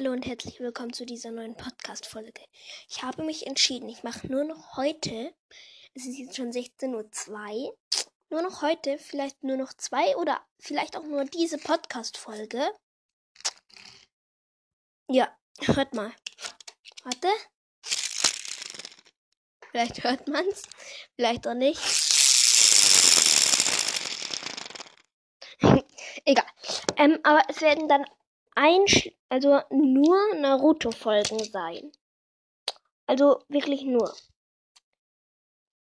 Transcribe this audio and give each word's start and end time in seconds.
Hallo 0.00 0.12
und 0.12 0.24
herzlich 0.24 0.58
willkommen 0.60 0.94
zu 0.94 1.04
dieser 1.04 1.30
neuen 1.30 1.54
Podcast-Folge. 1.54 2.40
Ich 2.88 3.02
habe 3.02 3.22
mich 3.22 3.46
entschieden, 3.46 3.86
ich 3.90 4.02
mache 4.02 4.26
nur 4.28 4.44
noch 4.44 4.78
heute, 4.78 5.34
es 5.92 6.06
ist 6.06 6.16
jetzt 6.16 6.36
schon 6.36 6.52
16.02 6.52 7.66
Uhr, 7.66 7.76
nur 8.30 8.40
noch 8.40 8.62
heute, 8.62 8.96
vielleicht 8.96 9.44
nur 9.44 9.58
noch 9.58 9.74
zwei 9.74 10.16
oder 10.16 10.42
vielleicht 10.58 10.96
auch 10.96 11.02
nur 11.02 11.26
diese 11.26 11.58
Podcast-Folge. 11.58 12.66
Ja, 15.10 15.36
hört 15.66 15.92
mal. 15.92 16.14
Warte. 17.04 17.28
Vielleicht 19.70 20.02
hört 20.02 20.28
man's, 20.28 20.62
vielleicht 21.14 21.46
auch 21.46 21.52
nicht. 21.52 21.78
Egal. 26.24 26.46
Ähm, 26.96 27.18
aber 27.22 27.42
es 27.50 27.60
werden 27.60 27.86
dann 27.86 28.06
also 29.30 29.60
nur 29.70 30.34
Naruto-Folgen 30.34 31.42
sein. 31.44 31.92
Also 33.06 33.42
wirklich 33.48 33.82
nur. 33.84 34.14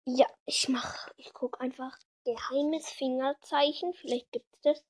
Ja, 0.04 0.26
ich 0.44 0.68
mach, 0.68 1.08
ich 1.16 1.32
guck 1.32 1.58
einfach 1.60 1.96
geheimes 2.24 2.90
Fingerzeichen. 2.90 3.94
Vielleicht 3.94 4.30
gibt's 4.30 4.60
das. 4.62 4.84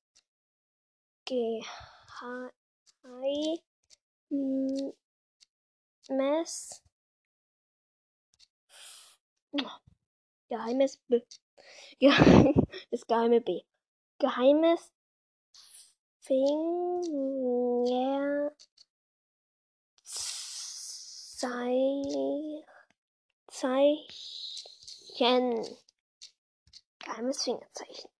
Geheimes. 6.07 6.83
Geheimes 10.49 10.97
B. 11.07 11.21
Ja, 11.99 12.11
das 12.91 13.07
geheime 13.07 13.39
B. 13.39 13.61
Geheimes 14.19 14.91
Fingerzeichen. 16.21 17.77
Geheimes 26.99 27.43
Fingerzeichen. 27.43 28.11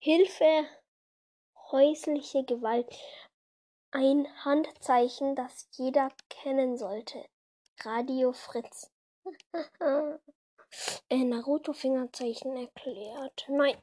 Hilfe, 0.00 0.66
häusliche 1.70 2.44
Gewalt. 2.44 2.92
Ein 3.92 4.26
Handzeichen, 4.44 5.36
das 5.36 5.68
jeder 5.72 6.10
kennen 6.28 6.76
sollte. 6.76 7.24
Radio 7.84 8.32
Fritz. 8.32 8.90
äh, 11.08 11.24
Naruto 11.24 11.72
Fingerzeichen 11.72 12.56
erklärt. 12.56 13.44
Nein. 13.48 13.80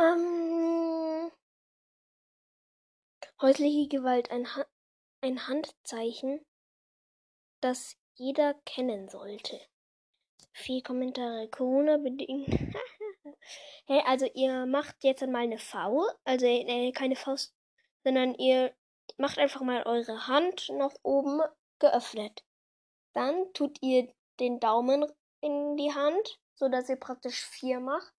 Ähm, 0.00 1.30
häusliche 3.42 3.86
Gewalt, 3.88 4.30
ein, 4.30 4.46
ha 4.56 4.64
ein 5.20 5.46
Handzeichen, 5.46 6.40
das 7.60 7.98
jeder 8.14 8.54
kennen 8.64 9.10
sollte. 9.10 9.60
Vier 10.52 10.82
Kommentare. 10.82 11.50
Corona 11.50 11.98
bedingt. 11.98 12.48
hey, 13.86 14.02
also 14.06 14.26
ihr 14.34 14.64
macht 14.64 14.96
jetzt 15.04 15.26
mal 15.26 15.42
eine 15.42 15.58
V, 15.58 16.06
also 16.24 16.46
äh, 16.46 16.92
keine 16.92 17.16
Faust, 17.16 17.54
sondern 18.02 18.34
ihr 18.36 18.74
macht 19.18 19.38
einfach 19.38 19.60
mal 19.60 19.82
eure 19.82 20.26
Hand 20.28 20.70
nach 20.70 20.94
oben 21.02 21.42
geöffnet. 21.78 22.42
Dann 23.12 23.52
tut 23.52 23.76
ihr 23.82 24.10
den 24.38 24.60
Daumen 24.60 25.04
in 25.42 25.76
die 25.76 25.92
Hand, 25.92 26.40
so 26.54 26.70
dass 26.70 26.88
ihr 26.88 26.96
praktisch 26.96 27.44
vier 27.44 27.80
macht. 27.80 28.14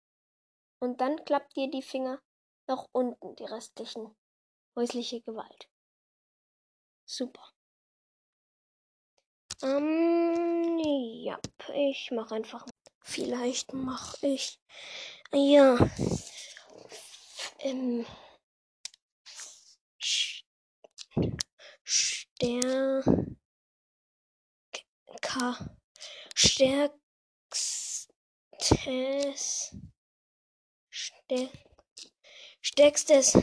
Und 0.81 0.99
dann 0.99 1.23
klappt 1.25 1.55
ihr 1.57 1.69
die 1.69 1.83
Finger 1.83 2.19
nach 2.65 2.87
unten, 2.91 3.35
die 3.35 3.45
restlichen. 3.45 4.15
Häusliche 4.75 5.21
Gewalt. 5.21 5.69
Super. 7.05 7.51
Ähm, 9.61 10.79
ja, 10.79 11.39
ich 11.75 12.09
mach 12.11 12.31
einfach. 12.31 12.65
Vielleicht 13.03 13.73
mache 13.73 14.25
ich. 14.25 14.59
Ja. 15.31 15.77
Ähm. 17.59 18.07
Ster. 21.85 23.03
K. 25.21 25.75
Stärkstes 26.33 28.07
stärkstes 32.61 33.37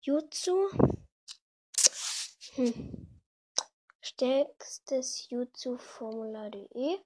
Jutsu, 0.00 0.70
hm. 2.54 3.08
stärkstes 4.00 5.28
Jutsu-Formular.de 5.30 6.98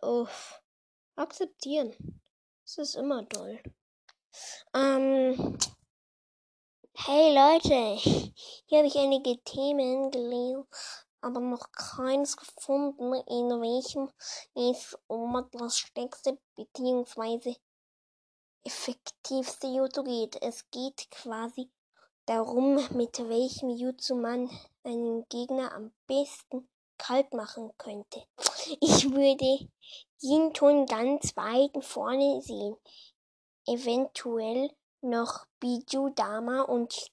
oh. 0.00 0.28
Akzeptieren. 1.16 1.94
Das 2.64 2.78
ist 2.78 2.94
immer 2.94 3.28
toll. 3.28 3.62
Ähm, 4.74 5.58
Hey 6.94 7.34
Leute, 7.34 7.96
hier 8.66 8.78
habe 8.78 8.86
ich 8.86 8.96
einige 8.98 9.38
Themen 9.44 10.10
gelesen, 10.10 10.66
aber 11.22 11.40
noch 11.40 11.72
keins 11.72 12.36
gefunden, 12.36 13.14
in 13.14 13.48
welchem 13.62 14.10
es 14.54 14.96
um 15.06 15.48
das 15.52 15.78
stärkste 15.78 16.38
bzw. 16.54 17.56
effektivste 18.64 19.68
Jutsu 19.68 20.04
geht. 20.04 20.36
Es 20.42 20.70
geht 20.70 21.10
quasi 21.10 21.70
darum, 22.26 22.74
mit 22.90 23.18
welchem 23.18 23.70
Jutsu 23.70 24.14
man 24.14 24.50
einen 24.84 25.26
Gegner 25.30 25.72
am 25.72 25.94
besten 26.06 26.68
kalt 26.98 27.32
machen 27.32 27.72
könnte. 27.78 28.22
Ich 28.80 29.10
würde 29.10 29.66
Jinton 30.20 30.84
ganz 30.84 31.34
weit 31.36 31.72
vorne 31.82 32.42
sehen. 32.42 32.76
Eventuell 33.66 34.70
noch 35.02 35.46
Biju 35.60 36.10
Dama 36.10 36.62
und 36.62 37.12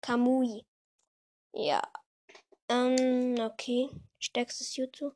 Kamui. 0.00 0.66
Ja. 1.52 1.82
Ähm, 2.68 3.36
okay. 3.40 3.88
Stärkstes 4.18 4.76
Jutsu. 4.76 5.12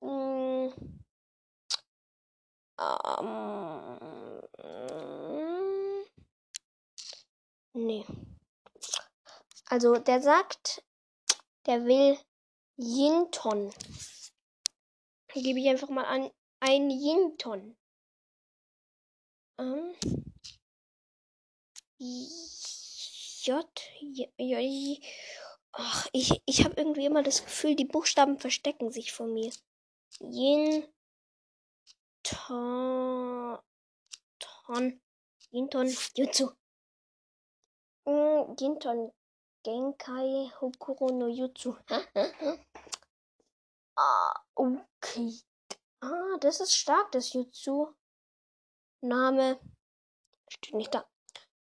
Hm. 0.00 0.72
Ähm. 2.78 4.34
Nee. 7.72 8.04
Also, 9.66 9.94
der 9.94 10.20
sagt, 10.22 10.84
der 11.66 11.84
will 11.84 12.18
Yinton. 12.76 13.72
Gebe 15.32 15.58
ich 15.58 15.68
einfach 15.68 15.88
mal 15.88 16.04
an. 16.04 16.30
Ein 16.60 16.90
Yinton. 16.90 17.76
Ähm. 19.58 19.94
J, 21.98 23.66
J, 24.00 24.28
J 24.38 25.00
Ach, 25.76 26.06
ich, 26.12 26.40
ich 26.46 26.64
habe 26.64 26.74
irgendwie 26.76 27.04
immer 27.04 27.22
das 27.24 27.44
Gefühl, 27.44 27.74
die 27.74 27.84
Buchstaben 27.84 28.38
verstecken 28.38 28.92
sich 28.92 29.12
von 29.12 29.32
mir. 29.32 29.52
Yin, 30.20 30.86
Ton, 32.22 33.58
Ton, 34.38 35.00
Jinton, 35.50 35.92
Jutsu. 36.16 36.50
Jinton, 38.06 39.12
Genkai, 39.64 40.52
Hokuro 40.60 41.08
no 41.08 41.26
Jutsu. 41.26 41.76
ah, 43.96 44.34
okay. 44.54 45.40
Ah, 46.00 46.38
das 46.40 46.60
ist 46.60 46.76
stark, 46.76 47.10
das 47.12 47.32
Jutsu. 47.32 47.94
Name. 49.00 49.58
Steht 50.48 50.74
nicht 50.74 50.94
da. 50.94 51.04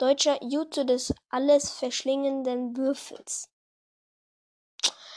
Deutscher 0.00 0.42
Jutsu 0.42 0.84
des 0.84 1.14
alles 1.28 1.70
verschlingenden 1.72 2.74
Würfels. 2.74 3.50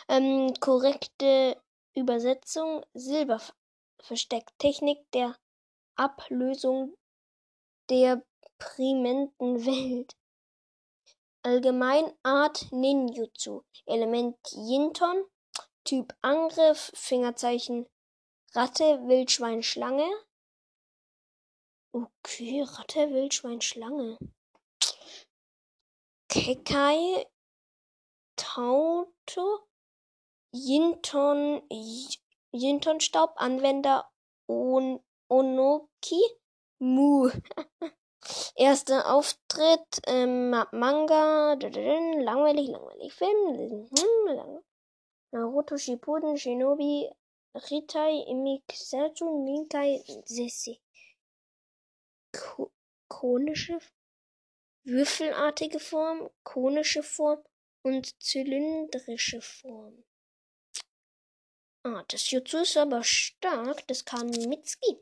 Ähm, 0.10 0.54
korrekte 0.60 1.56
Übersetzung 1.96 2.86
Silberverstecktechnik 2.94 5.10
der 5.14 5.38
Ablösung 5.96 6.98
der 7.90 8.26
primenten 8.58 9.66
Welt. 9.66 10.18
Allgemeinart 11.44 12.70
Ninjutsu. 12.74 13.62
Element 13.86 14.36
Yinton. 14.52 15.24
Typ 15.86 16.14
Angriff. 16.22 16.92
Fingerzeichen 16.94 17.88
Ratte, 18.54 19.08
Wildschwein, 19.08 19.64
Schlange. 19.64 20.12
Okay, 21.94 22.64
Ratte, 22.64 23.14
Wildschwein, 23.14 23.62
Schlange. 23.62 24.18
Kekai, 26.34 27.28
Tauto, 28.36 29.68
Yinton, 30.52 31.62
Syntonstaub, 32.52 33.36
Anwender 33.38 34.10
On 34.48 35.00
Onoki, 35.30 36.22
Mu. 36.80 37.30
Erster 38.56 39.14
Auftritt, 39.14 40.02
ähm, 40.08 40.50
Manga, 40.72 41.54
langweilig, 41.54 42.70
langweilig, 42.70 43.14
Film, 43.14 43.88
Naruto 45.32 45.78
Shippuden, 45.78 46.36
Shinobi, 46.40 47.12
Ritai, 47.54 48.26
Mikisatsu, 48.34 49.26
Ninkai, 49.44 50.04
Sessi. 50.26 50.82
Konische, 53.08 53.80
würfelartige 54.84 55.80
Form, 55.80 56.30
konische 56.44 57.04
Form 57.04 57.44
und 57.84 58.22
zylindrische 58.22 59.42
Form. 59.42 60.04
Ah, 61.86 62.04
das 62.08 62.32
Jutsu 62.32 62.60
ist 62.60 62.78
aber 62.78 63.04
stark. 63.04 63.86
Das 63.88 64.06
kann 64.06 64.28
Mitsuki. 64.28 65.00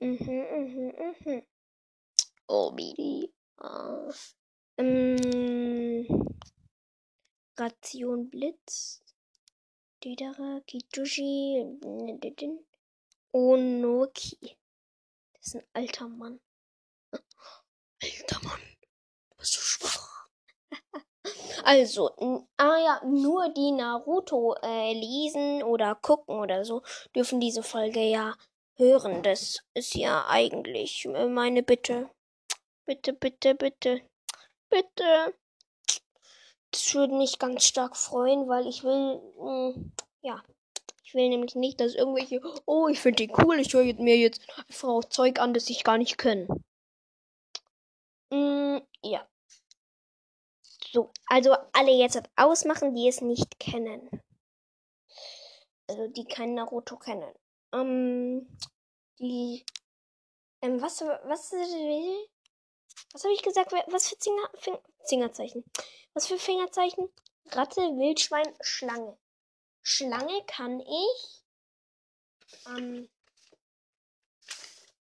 Mhm, 0.00 0.16
mhm, 0.18 0.94
mhm. 1.24 1.42
Oh, 2.48 2.70
Midi. 2.70 3.32
Ah. 3.58 4.10
Ähm, 4.78 6.06
Ration 7.58 8.30
Blitz. 8.30 9.02
Didara, 10.02 10.60
Kitushi. 10.66 11.66
Onoki. 13.32 14.56
Das 15.34 15.46
ist 15.46 15.56
ein 15.56 15.64
alter 15.74 16.08
Mann. 16.08 16.40
Alter 18.06 18.40
Mann. 18.44 18.60
Du 19.30 19.36
bist 19.38 19.54
so 19.54 19.60
schwach. 19.60 20.28
also, 21.64 22.10
ah 22.56 22.78
ja, 22.78 23.00
nur 23.04 23.48
die 23.48 23.72
Naruto 23.72 24.54
äh, 24.62 24.92
lesen 24.92 25.62
oder 25.62 25.96
gucken 25.96 26.38
oder 26.38 26.64
so 26.64 26.82
dürfen 27.14 27.40
diese 27.40 27.62
Folge 27.62 28.00
ja 28.00 28.34
hören. 28.76 29.22
Das 29.22 29.62
ist 29.74 29.94
ja 29.94 30.26
eigentlich 30.28 31.04
äh, 31.06 31.26
meine 31.26 31.62
Bitte. 31.62 32.10
Bitte, 32.84 33.12
bitte, 33.12 33.54
bitte. 33.54 34.02
Bitte. 34.70 35.34
Das 36.70 36.94
würde 36.94 37.14
mich 37.14 37.38
ganz 37.38 37.64
stark 37.64 37.96
freuen, 37.96 38.48
weil 38.48 38.66
ich 38.66 38.84
will, 38.84 39.20
mh, 39.38 39.74
hm, 39.74 39.92
ja, 40.20 40.42
ich 41.04 41.14
will 41.14 41.28
nämlich 41.28 41.54
nicht, 41.54 41.80
dass 41.80 41.94
irgendwelche, 41.94 42.40
oh, 42.66 42.88
ich 42.88 43.00
finde 43.00 43.26
die 43.26 43.32
cool, 43.32 43.58
ich 43.58 43.72
höre 43.72 43.94
mir 43.94 44.16
jetzt 44.16 44.42
auch 44.82 45.04
Zeug 45.04 45.40
an, 45.40 45.54
das 45.54 45.70
ich 45.70 45.84
gar 45.84 45.98
nicht 45.98 46.18
können. 46.18 46.48
Mm, 48.30 48.78
ja. 49.02 49.28
So, 50.92 51.12
also 51.26 51.54
alle 51.72 51.92
jetzt 51.92 52.20
ausmachen, 52.36 52.94
die 52.94 53.08
es 53.08 53.20
nicht 53.20 53.58
kennen. 53.58 54.08
Also 55.88 56.08
die 56.08 56.24
kein 56.24 56.54
Naruto 56.54 56.96
kennen. 56.96 57.32
Ähm, 57.72 58.48
die, 59.18 59.64
ähm, 60.62 60.80
was, 60.80 61.00
was, 61.02 61.52
was 61.52 63.24
habe 63.24 63.34
ich 63.34 63.42
gesagt? 63.42 63.72
Was 63.72 64.08
für 64.08 64.18
Zinger, 64.18 64.50
Fingerzeichen? 65.04 65.64
Was 66.14 66.26
für 66.26 66.38
Fingerzeichen? 66.38 67.08
Ratte, 67.52 67.80
Wildschwein, 67.80 68.56
Schlange. 68.60 69.16
Schlange 69.82 70.44
kann 70.46 70.80
ich. 70.80 71.44
Ähm, 72.66 73.08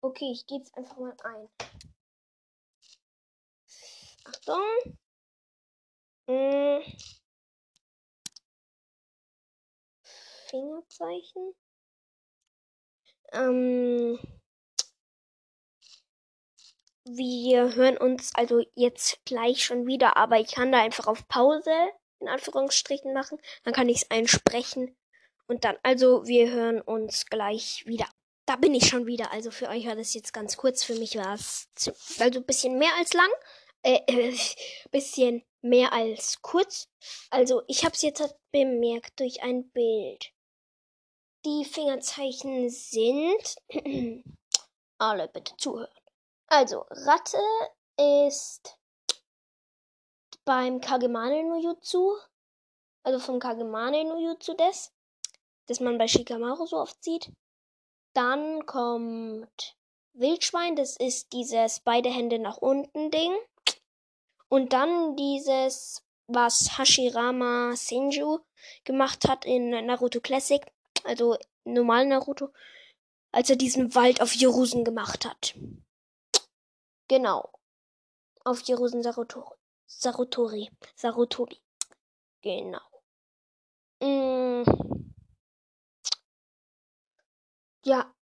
okay, 0.01 0.31
ich 0.31 0.45
gebe 0.48 0.63
es 0.63 0.74
einfach 0.74 0.98
mal 0.98 1.16
ein. 1.24 1.50
Achtung. 4.30 4.98
Hm. 6.28 6.84
Fingerzeichen. 10.50 11.54
Ähm, 13.31 14.20
wir 17.06 17.76
hören 17.76 17.98
uns 17.98 18.31
also 18.36 18.64
jetzt 18.76 19.20
gleich 19.26 19.64
schon 19.64 19.88
wieder, 19.88 20.18
aber 20.18 20.40
ich 20.40 20.52
kann 20.52 20.72
da 20.72 20.80
einfach 20.81 21.08
auf 21.08 21.28
Pause 21.28 21.72
in 22.20 22.28
Anführungsstrichen 22.28 23.14
machen. 23.14 23.40
Dann 23.64 23.74
kann 23.74 23.90
ich 23.90 24.04
es 24.04 24.12
einsprechen. 24.12 24.96
Und 25.48 25.64
dann, 25.64 25.78
also 25.81 26.28
wir 26.28 26.52
hören 26.52 26.81
uns 26.81 27.26
gleich 27.26 27.84
wieder. 27.88 28.08
Da 28.46 28.56
bin 28.56 28.76
ich 28.76 28.88
schon 28.88 29.08
wieder. 29.08 29.31
Also 29.31 29.52
für 29.52 29.70
euch 29.70 29.88
war 29.88 29.96
das 29.96 30.14
jetzt 30.14 30.34
ganz 30.34 30.58
kurz. 30.58 30.84
Für 30.84 30.96
mich 30.96 31.16
war 31.16 31.34
es 31.34 31.70
also 32.20 32.40
ein 32.40 32.46
bisschen 32.46 32.78
mehr 32.78 32.96
als 32.98 33.14
lang. 33.14 33.30
Äh, 33.81 34.02
äh, 34.08 34.38
bisschen 34.92 35.44
mehr 35.62 35.94
als 35.94 36.42
kurz. 36.42 36.90
Also 37.30 37.64
ich 37.68 37.86
habe 37.86 37.96
es 37.96 38.02
jetzt 38.02 38.20
halt 38.20 38.36
bemerkt 38.52 39.20
durch 39.20 39.42
ein 39.42 39.70
Bild. 39.72 40.31
Die 41.46 41.64
Fingerzeichen 41.64 42.70
sind. 42.70 43.56
Alle 44.98 45.30
bitte 45.30 45.56
zuhören. 45.58 45.90
Also, 46.48 46.86
Ratte 46.90 47.40
ist 47.98 48.78
beim 50.46 50.81
Kagemane 50.81 51.44
no 51.44 51.58
Jutsu, 51.58 52.18
also 53.04 53.20
vom 53.20 53.40
Kagemane 53.40 54.04
no 54.04 54.18
Jutsu 54.18 54.56
des, 54.56 54.92
das 55.68 55.80
man 55.80 56.00
bei 56.00 56.08
Shikamaru 56.08 56.66
so 56.66 56.78
oft 56.78 57.04
sieht. 57.04 57.31
Dann 58.14 58.66
kommt 58.66 59.78
Wildschwein, 60.14 60.76
das 60.76 60.98
ist 60.98 61.31
dieses 61.34 61.81
beide 61.81 62.10
Hände 62.10 62.40
nach 62.40 62.58
unten 62.58 63.12
Ding. 63.12 63.38
Und 64.50 64.74
dann 64.74 65.16
dieses, 65.16 66.04
was 66.28 66.78
Hashirama 66.78 67.75
Senju 67.75 68.40
gemacht 68.84 69.28
hat 69.28 69.46
in 69.46 69.69
Naruto 69.69 70.19
Classic, 70.19 70.62
also 71.04 71.38
normal 71.63 72.07
Naruto, 72.07 72.51
als 73.31 73.50
er 73.50 73.56
diesen 73.56 73.94
Wald 73.96 74.22
auf 74.22 74.34
Jerusen 74.34 74.84
gemacht 74.84 75.25
hat. 75.25 75.56
Genau. 77.07 77.51
Auf 78.44 78.62
Jerusen 78.62 79.04
Sarutori. 79.04 79.56
Sarutori. 79.86 80.72
Sarutobi. 80.95 81.60
Genau. 82.42 82.80
Mm. 84.02 84.63
Ja, 87.84 88.13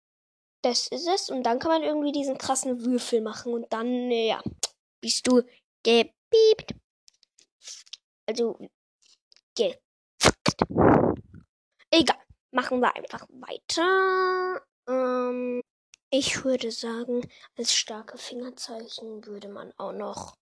das 0.63 0.89
ist 0.89 1.07
es. 1.07 1.31
Und 1.31 1.43
dann 1.43 1.59
kann 1.59 1.71
man 1.71 1.83
irgendwie 1.83 2.13
diesen 2.13 2.39
krassen 2.39 2.85
Würfel 2.85 3.21
machen. 3.21 3.53
Und 3.53 3.73
dann, 3.73 4.11
ja, 4.11 4.43
bist 5.01 5.27
du 5.27 5.43
gepiept. 6.31 6.75
Also, 8.27 8.59
gefuckt. 9.55 10.63
Egal. 11.91 12.17
Machen 12.53 12.81
wir 12.81 12.95
einfach 12.97 13.27
weiter. 13.29 14.63
Ähm, 14.89 15.63
ich 16.11 16.45
würde 16.45 16.71
sagen, 16.71 17.29
als 17.57 17.75
starke 17.75 18.17
Fingerzeichen 18.17 19.27
würde 19.27 19.49
man 19.49 19.73
auch 19.77 19.93
noch 19.93 20.37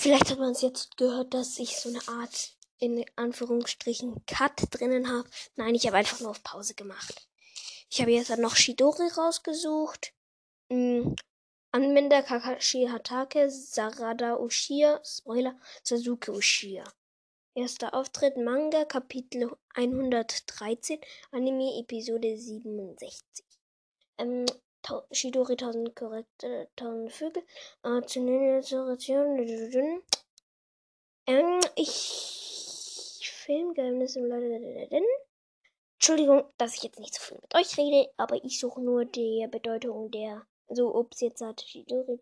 Vielleicht 0.00 0.30
hat 0.30 0.38
man 0.38 0.52
es 0.52 0.60
jetzt 0.60 0.96
gehört, 0.96 1.34
dass 1.34 1.58
ich 1.58 1.76
so 1.76 1.88
eine 1.88 2.06
Art 2.06 2.56
in 2.78 3.04
Anführungsstrichen 3.16 4.24
Cut 4.26 4.52
drinnen 4.70 5.08
habe. 5.08 5.28
Nein, 5.56 5.74
ich 5.74 5.88
habe 5.88 5.96
einfach 5.96 6.20
nur 6.20 6.30
auf 6.30 6.44
Pause 6.44 6.74
gemacht. 6.74 7.26
Ich 7.90 8.00
habe 8.00 8.12
jetzt 8.12 8.30
dann 8.30 8.40
noch 8.40 8.54
Shidori 8.54 9.08
rausgesucht. 9.08 10.12
Anwender 11.70 12.22
Kakashi 12.22 12.88
Hatake, 12.88 13.50
Sarada 13.50 14.40
Ushia, 14.40 15.00
Spoiler, 15.04 15.54
Sasuke 15.84 16.32
Ushia. 16.32 16.84
Erster 17.54 17.92
Auftritt 17.92 18.38
Manga 18.38 18.86
Kapitel 18.86 19.54
113, 19.74 20.98
Anime 21.30 21.78
Episode 21.78 22.38
67. 22.38 23.44
Ähm, 24.16 24.46
Shidori 25.12 25.56
1000 25.56 25.94
korrekte 25.94 26.70
1000 26.76 27.12
Vögel. 27.12 27.42
Äh, 27.82 28.00
ähm, 31.26 31.60
ich 31.76 33.30
Filmgeheimnisse 33.44 34.20
Entschuldigung, 35.94 36.44
dass 36.56 36.76
ich 36.76 36.82
jetzt 36.84 36.98
nicht 36.98 37.14
so 37.14 37.20
viel 37.20 37.38
mit 37.42 37.54
euch 37.54 37.76
rede, 37.76 38.10
aber 38.16 38.42
ich 38.42 38.58
suche 38.58 38.80
nur 38.80 39.04
die 39.04 39.46
Bedeutung 39.50 40.10
der, 40.10 40.46
also 40.68 40.94
es 41.12 41.20
jetzt 41.20 41.40
hat 41.40 41.60
Shidori. 41.62 42.18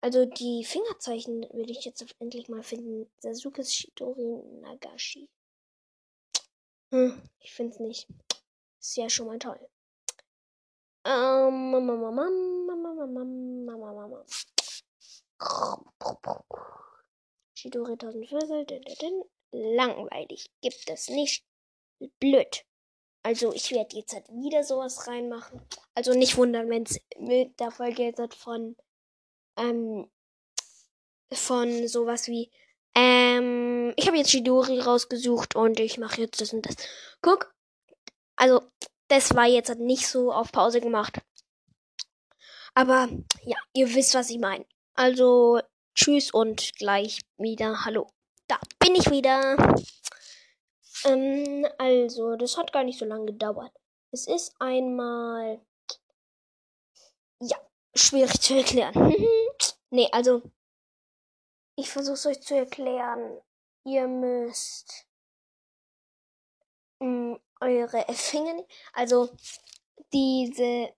Also 0.00 0.24
die 0.24 0.64
Fingerzeichen 0.64 1.42
will 1.52 1.70
ich 1.70 1.84
jetzt 1.84 2.04
endlich 2.20 2.48
mal 2.48 2.62
finden. 2.62 3.10
Sasukes 3.18 3.74
Shidori 3.74 4.42
Nagashi. 4.60 5.28
Hm, 6.92 7.20
ich 7.40 7.52
finde 7.52 7.72
es 7.72 7.80
nicht. 7.80 8.08
Ist 8.80 8.96
ja 8.96 9.08
schon 9.08 9.26
mal 9.26 9.38
toll. 9.38 9.58
Ähm, 11.04 11.70
Shidori 17.54 17.92
1000 17.92 18.28
Vögel. 18.28 19.24
Langweilig. 19.52 20.50
Gibt 20.60 20.88
es 20.90 21.08
nicht. 21.08 21.44
Blöd. 22.20 22.65
Also 23.26 23.52
ich 23.52 23.72
werde 23.72 23.96
jetzt 23.96 24.14
halt 24.14 24.28
wieder 24.28 24.62
sowas 24.62 25.08
reinmachen. 25.08 25.60
Also 25.96 26.14
nicht 26.14 26.36
wundern, 26.36 26.70
wenn 26.70 26.84
es 26.84 27.00
mit 27.18 27.58
der 27.58 27.72
Folge 27.72 28.04
jetzt 28.04 28.20
halt 28.20 28.34
von 28.34 28.76
ähm, 29.56 30.08
von 31.32 31.88
sowas 31.88 32.28
wie 32.28 32.52
Ähm, 32.94 33.92
ich 33.96 34.06
habe 34.06 34.16
jetzt 34.16 34.30
Shidori 34.30 34.78
rausgesucht 34.78 35.56
und 35.56 35.80
ich 35.80 35.98
mache 35.98 36.20
jetzt 36.20 36.40
das 36.40 36.52
und 36.52 36.66
das. 36.66 36.76
Guck, 37.20 37.52
also 38.36 38.62
das 39.08 39.34
war 39.34 39.46
jetzt 39.46 39.74
nicht 39.76 40.06
so 40.06 40.32
auf 40.32 40.52
Pause 40.52 40.80
gemacht. 40.80 41.18
Aber 42.74 43.08
ja, 43.42 43.56
ihr 43.72 43.92
wisst, 43.92 44.14
was 44.14 44.30
ich 44.30 44.38
meine. 44.38 44.66
Also 44.94 45.60
tschüss 45.96 46.30
und 46.30 46.76
gleich 46.76 47.22
wieder 47.38 47.84
hallo. 47.84 48.08
Da 48.46 48.60
bin 48.78 48.94
ich 48.94 49.10
wieder. 49.10 49.56
Ähm, 51.06 51.66
also, 51.78 52.36
das 52.36 52.56
hat 52.56 52.72
gar 52.72 52.84
nicht 52.84 52.98
so 52.98 53.04
lange 53.04 53.26
gedauert. 53.26 53.72
Es 54.12 54.26
ist 54.26 54.54
einmal. 54.58 55.60
Ja, 57.40 57.58
schwierig 57.94 58.40
zu 58.40 58.56
erklären. 58.56 58.94
nee, 59.90 60.08
also. 60.12 60.42
Ich 61.78 61.90
versuche 61.90 62.14
es 62.14 62.26
euch 62.26 62.40
zu 62.40 62.56
erklären. 62.56 63.40
Ihr 63.84 64.08
müsst 64.08 65.06
mh, 67.00 67.38
eure 67.60 68.04
Finger, 68.12 68.64
also 68.92 69.28
diese, 70.12 70.92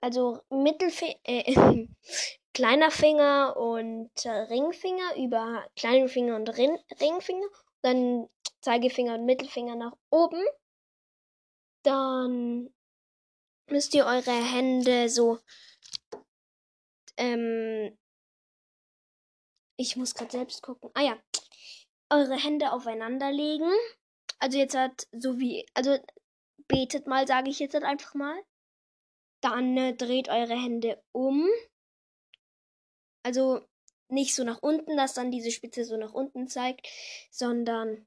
also 0.00 0.40
Mittelfinger, 0.50 1.18
äh, 1.24 1.86
kleiner 2.54 2.90
Finger 2.90 3.56
und 3.56 4.10
Ringfinger 4.24 5.16
über 5.16 5.64
kleinen 5.76 6.08
Finger 6.08 6.36
und 6.36 6.48
Ring 6.56 6.78
Ringfinger, 7.00 7.46
dann 7.88 8.28
Zeigefinger 8.60 9.14
und 9.14 9.24
Mittelfinger 9.24 9.76
nach 9.76 9.96
oben. 10.10 10.42
Dann 11.84 12.72
müsst 13.70 13.94
ihr 13.94 14.06
eure 14.06 14.32
Hände 14.32 15.08
so 15.08 15.38
ähm, 17.18 17.98
ich 19.76 19.96
muss 19.96 20.14
gerade 20.14 20.30
selbst 20.30 20.62
gucken. 20.62 20.90
Ah 20.94 21.02
ja. 21.02 21.18
Eure 22.10 22.36
Hände 22.36 22.72
aufeinander 22.72 23.30
legen. 23.30 23.70
Also 24.38 24.58
jetzt 24.58 24.76
hat 24.76 25.06
so 25.12 25.38
wie, 25.38 25.66
also 25.74 25.98
betet 26.68 27.06
mal, 27.06 27.26
sage 27.26 27.50
ich 27.50 27.58
jetzt 27.58 27.74
halt 27.74 27.84
einfach 27.84 28.14
mal. 28.14 28.40
Dann 29.40 29.76
äh, 29.76 29.94
dreht 29.94 30.28
eure 30.28 30.54
Hände 30.54 31.02
um. 31.12 31.48
Also 33.24 33.60
nicht 34.08 34.34
so 34.34 34.44
nach 34.44 34.62
unten, 34.62 34.96
dass 34.96 35.14
dann 35.14 35.30
diese 35.30 35.50
Spitze 35.50 35.84
so 35.84 35.96
nach 35.96 36.12
unten 36.12 36.48
zeigt, 36.48 36.86
sondern 37.30 38.06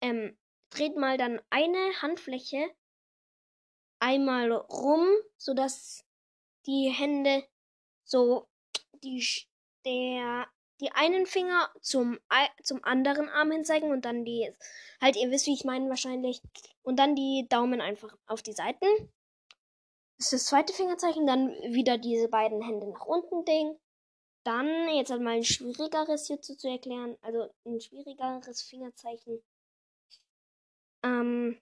ähm, 0.00 0.36
dreht 0.70 0.96
mal 0.96 1.18
dann 1.18 1.40
eine 1.50 1.78
Handfläche 2.00 2.70
einmal 4.00 4.52
rum, 4.52 5.06
sodass 5.36 6.04
die 6.66 6.90
Hände 6.90 7.44
so 8.04 8.48
die 9.02 9.24
der 9.84 10.48
die 10.80 10.90
einen 10.92 11.26
Finger 11.26 11.70
zum 11.80 12.18
zum 12.62 12.82
anderen 12.82 13.28
Arm 13.28 13.52
hin 13.52 13.64
zeigen 13.64 13.90
und 13.90 14.04
dann 14.04 14.24
die 14.24 14.50
halt 15.00 15.16
ihr 15.16 15.30
wisst 15.30 15.46
wie 15.46 15.54
ich 15.54 15.64
meine 15.64 15.88
wahrscheinlich 15.88 16.42
und 16.82 16.98
dann 16.98 17.14
die 17.14 17.46
Daumen 17.48 17.80
einfach 17.80 18.16
auf 18.26 18.42
die 18.42 18.52
Seiten. 18.52 18.86
Das 20.18 20.26
ist 20.26 20.32
das 20.32 20.46
zweite 20.46 20.72
Fingerzeichen, 20.72 21.26
dann 21.26 21.48
wieder 21.72 21.98
diese 21.98 22.28
beiden 22.28 22.62
Hände 22.62 22.88
nach 22.88 23.06
unten 23.06 23.44
Ding. 23.44 23.76
Dann 24.44 24.88
jetzt 24.88 25.10
halt 25.10 25.22
mal 25.22 25.36
ein 25.36 25.44
schwierigeres 25.44 26.26
hierzu 26.26 26.56
zu 26.56 26.68
erklären, 26.68 27.16
also 27.22 27.52
ein 27.64 27.80
schwierigeres 27.80 28.62
Fingerzeichen. 28.62 29.42
Ähm, 31.04 31.60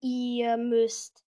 ihr 0.00 0.56
müsst 0.56 1.24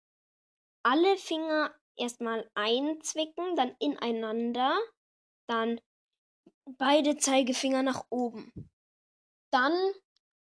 alle 0.83 1.17
Finger 1.17 1.73
erstmal 1.97 2.49
einzwicken, 2.55 3.55
dann 3.55 3.75
ineinander, 3.79 4.77
dann 5.47 5.81
beide 6.77 7.17
Zeigefinger 7.17 7.83
nach 7.83 8.05
oben. 8.09 8.53
Dann 9.51 9.73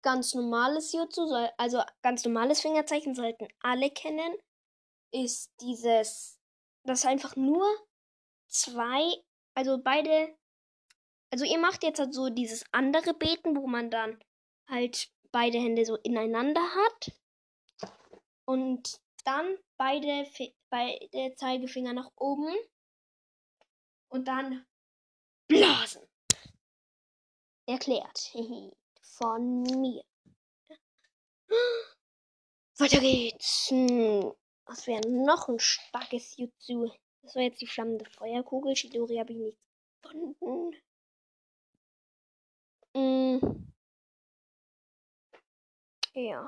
ganz 0.02 0.34
normales 0.34 0.94
Jutsu, 0.94 1.32
also 1.58 1.82
ganz 2.02 2.24
normales 2.26 2.62
Fingerzeichen 2.62 3.16
sollten 3.16 3.48
alle 3.60 3.90
kennen, 3.92 4.36
ist 5.12 5.52
dieses, 5.62 6.40
das 6.84 7.06
einfach 7.06 7.36
nur 7.36 7.66
zwei, 8.60 9.24
also 9.54 9.78
beide, 9.82 10.36
also 11.32 11.46
ihr 11.46 11.60
macht 11.60 11.84
jetzt 11.84 12.00
halt 12.00 12.14
so 12.14 12.30
dieses 12.30 12.64
andere 12.72 13.14
Beten, 13.14 13.56
wo 13.56 13.68
man 13.68 13.90
dann 13.90 14.20
halt 14.70 15.12
beide 15.32 15.58
Hände 15.58 15.86
so 15.86 15.96
ineinander 15.98 16.62
hat 16.62 17.12
und 18.46 19.02
dann 19.26 19.58
beide, 19.78 20.30
beide 20.70 21.36
Zeigefinger 21.36 21.94
nach 21.94 22.12
oben 22.16 22.56
und 24.10 24.28
dann 24.28 24.66
blasen. 25.48 26.08
Erklärt. 27.68 28.32
Von 29.02 29.64
mir. 29.64 30.04
Weiter 32.78 33.00
geht's. 33.00 33.70
Hm, 33.70 34.34
was 34.66 34.88
wäre 34.88 35.08
noch 35.10 35.48
ein 35.48 35.60
starkes 35.60 36.36
Jutsu? 36.38 36.92
Das 37.26 37.36
war 37.36 37.42
jetzt 37.42 37.60
die 37.60 37.68
flammende 37.68 38.06
Feuerkugel. 38.06 38.76
Shidori 38.76 39.18
habe 39.18 39.34
ich 39.34 39.40
nicht 39.40 39.58
gefunden. 40.04 40.76
Mm. 42.94 43.40
Ja. 46.14 46.48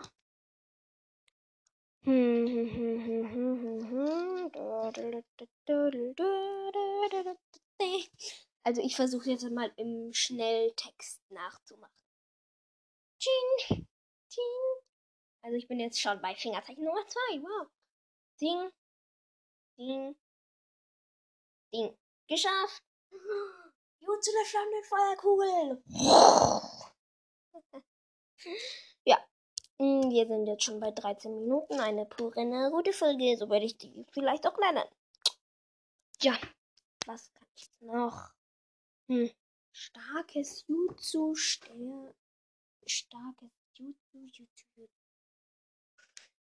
Also 8.63 8.81
ich 8.81 8.95
versuche 8.95 9.31
jetzt 9.31 9.49
mal 9.49 9.71
im 9.77 10.13
Schnelltext 10.13 11.21
nachzumachen. 11.31 11.91
Tsching, 13.19 13.87
tsching. 14.29 14.83
Also 15.41 15.57
ich 15.57 15.67
bin 15.67 15.79
jetzt 15.79 15.99
schon 15.99 16.21
bei 16.21 16.35
Fingerzeichen 16.35 16.83
Nummer 16.83 17.05
2. 17.07 17.19
Wow. 17.41 17.67
Ding, 18.39 18.71
ding, 19.77 20.15
ding. 21.77 21.97
Geschafft. 22.27 22.83
Jo, 23.99 24.15
zu 24.21 24.31
der 24.31 24.45
flammenden 24.45 24.83
Feuerkugel. 24.85 25.83
ja. 29.03 29.17
Hm, 29.79 30.09
wir 30.09 30.27
sind 30.27 30.47
jetzt 30.47 30.63
schon 30.63 30.79
bei 30.79 30.91
13 30.91 31.35
Minuten. 31.35 31.79
Eine 31.79 32.05
pure 32.05 32.39
eine 32.39 32.71
gute 32.71 32.93
Folge. 32.93 33.35
So 33.37 33.49
werde 33.49 33.65
ich 33.65 33.77
die 33.77 34.05
vielleicht 34.11 34.47
auch 34.47 34.57
nennen. 34.59 34.85
Ja. 36.21 36.39
Was 37.05 37.33
kann 37.33 37.47
ich 37.55 37.69
noch? 37.81 38.29
Hm. 39.09 39.29
Starkes 39.73 40.63
Jutsu. 40.67 41.35
Starkes 42.85 43.51
Jutsu. 43.73 43.93
Jutsu. 44.13 44.87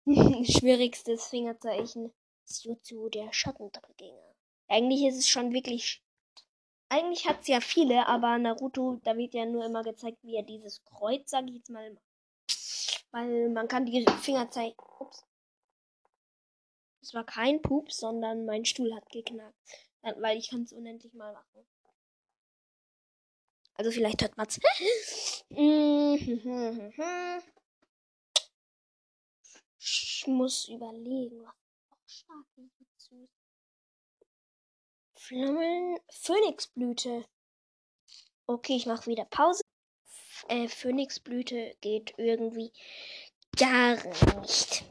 Schwierigstes 0.60 1.28
Fingerzeichen 1.28 2.14
ist 2.46 2.64
Jutsu 2.64 3.10
der 3.10 3.34
Schattendoppelgänger. 3.34 4.29
Eigentlich 4.70 5.04
ist 5.04 5.18
es 5.18 5.28
schon 5.28 5.52
wirklich. 5.52 6.02
Eigentlich 6.90 7.28
hat 7.28 7.42
es 7.42 7.48
ja 7.48 7.60
viele, 7.60 8.08
aber 8.08 8.38
Naruto, 8.38 9.00
da 9.04 9.18
wird 9.18 9.34
ja 9.34 9.46
nur 9.46 9.66
immer 9.66 9.84
gezeigt, 9.84 10.18
wie 10.24 10.36
er 10.36 10.44
dieses 10.44 10.84
Kreuz, 10.86 11.30
sag 11.30 11.48
ich 11.48 11.56
jetzt 11.56 11.70
mal, 11.70 11.98
Weil 13.12 13.50
man 13.50 13.68
kann 13.68 13.86
die 13.86 14.06
Fingerzeichen. 14.22 14.76
Ups. 15.00 15.26
Das 17.02 17.14
war 17.14 17.26
kein 17.26 17.62
Pups, 17.62 17.98
sondern 17.98 18.46
mein 18.46 18.66
Stuhl 18.66 18.94
hat 18.96 19.10
geknackt. 19.10 19.56
Weil 20.02 20.38
ich 20.38 20.50
kann 20.50 20.64
es 20.64 20.74
unendlich 20.74 21.14
mal 21.14 21.34
machen. 21.34 21.66
Also 23.74 23.92
vielleicht 23.92 24.22
hört 24.22 24.38
man's. 24.38 24.60
Ich 29.80 30.28
muss 30.28 30.68
überlegen, 30.68 31.44
was 31.44 31.56
auch 31.90 32.08
stark 32.08 32.46
ist. 32.58 32.79
Flammen. 35.30 35.98
Phönixblüte. 36.10 37.24
Okay, 38.48 38.78
ich 38.78 38.88
mache 38.88 39.06
wieder 39.06 39.26
Pause. 39.26 39.62
Äh, 40.48 40.68
Phönixblüte 40.68 41.76
geht 41.82 42.16
irgendwie 42.18 42.72
gar 43.56 43.94
nicht. 44.42 44.86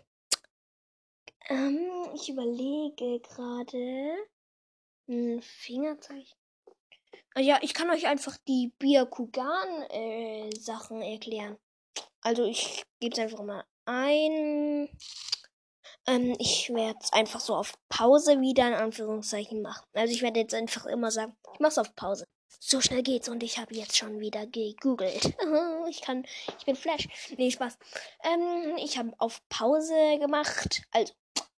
Ähm, 1.49 1.91
ich 2.15 2.29
überlege 2.29 3.19
gerade. 3.19 4.15
Ein 5.09 5.43
Fingerzeichen. 5.43 6.39
Ah 7.35 7.41
ja, 7.41 7.59
ich 7.61 7.75
kann 7.75 7.91
euch 7.91 8.07
einfach 8.07 8.37
die 8.47 8.73
Byakugan-Sachen 8.79 11.03
äh, 11.03 11.15
erklären. 11.15 11.59
Also 12.21 12.45
ich 12.45 12.85
gebe 13.01 13.13
es 13.13 13.19
einfach 13.19 13.43
mal 13.43 13.65
ein. 13.87 14.89
Ähm, 16.09 16.35
ich 16.39 16.73
werde 16.75 16.99
es 17.03 17.13
einfach 17.13 17.41
so 17.41 17.55
auf 17.55 17.75
Pause 17.91 18.41
wieder 18.41 18.67
in 18.67 18.75
Anführungszeichen 18.75 19.61
machen. 19.61 19.85
Also 19.93 20.15
ich 20.15 20.23
werde 20.23 20.41
jetzt 20.41 20.55
einfach 20.55 20.87
immer 20.87 21.11
sagen, 21.11 21.37
ich 21.53 21.61
mache 21.61 21.73
es 21.73 21.79
auf 21.79 21.95
Pause. 21.95 22.27
So 22.61 22.81
schnell 22.81 23.03
geht's 23.03 23.29
und 23.29 23.43
ich 23.43 23.59
habe 23.59 23.75
jetzt 23.75 23.97
schon 23.97 24.19
wieder 24.19 24.47
gegoogelt. 24.47 25.37
ich 25.89 26.01
kann, 26.01 26.25
ich 26.59 26.65
bin 26.65 26.77
Flash. 26.77 27.07
Nee, 27.37 27.51
Spaß. 27.51 27.77
Ähm, 28.25 28.77
ich 28.79 28.97
habe 28.97 29.13
auf 29.19 29.43
Pause 29.51 30.19
gemacht. 30.19 30.83
Also, 30.93 31.13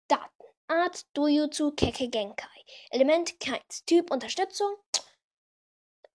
Daten. 0.07 0.25
Art, 0.67 1.05
Dojutsu, 1.13 1.71
Keke, 1.71 2.09
Genkai. 2.09 2.47
Element, 2.89 3.39
Keins. 3.39 3.83
Typ, 3.85 4.11
Unterstützung. 4.11 4.75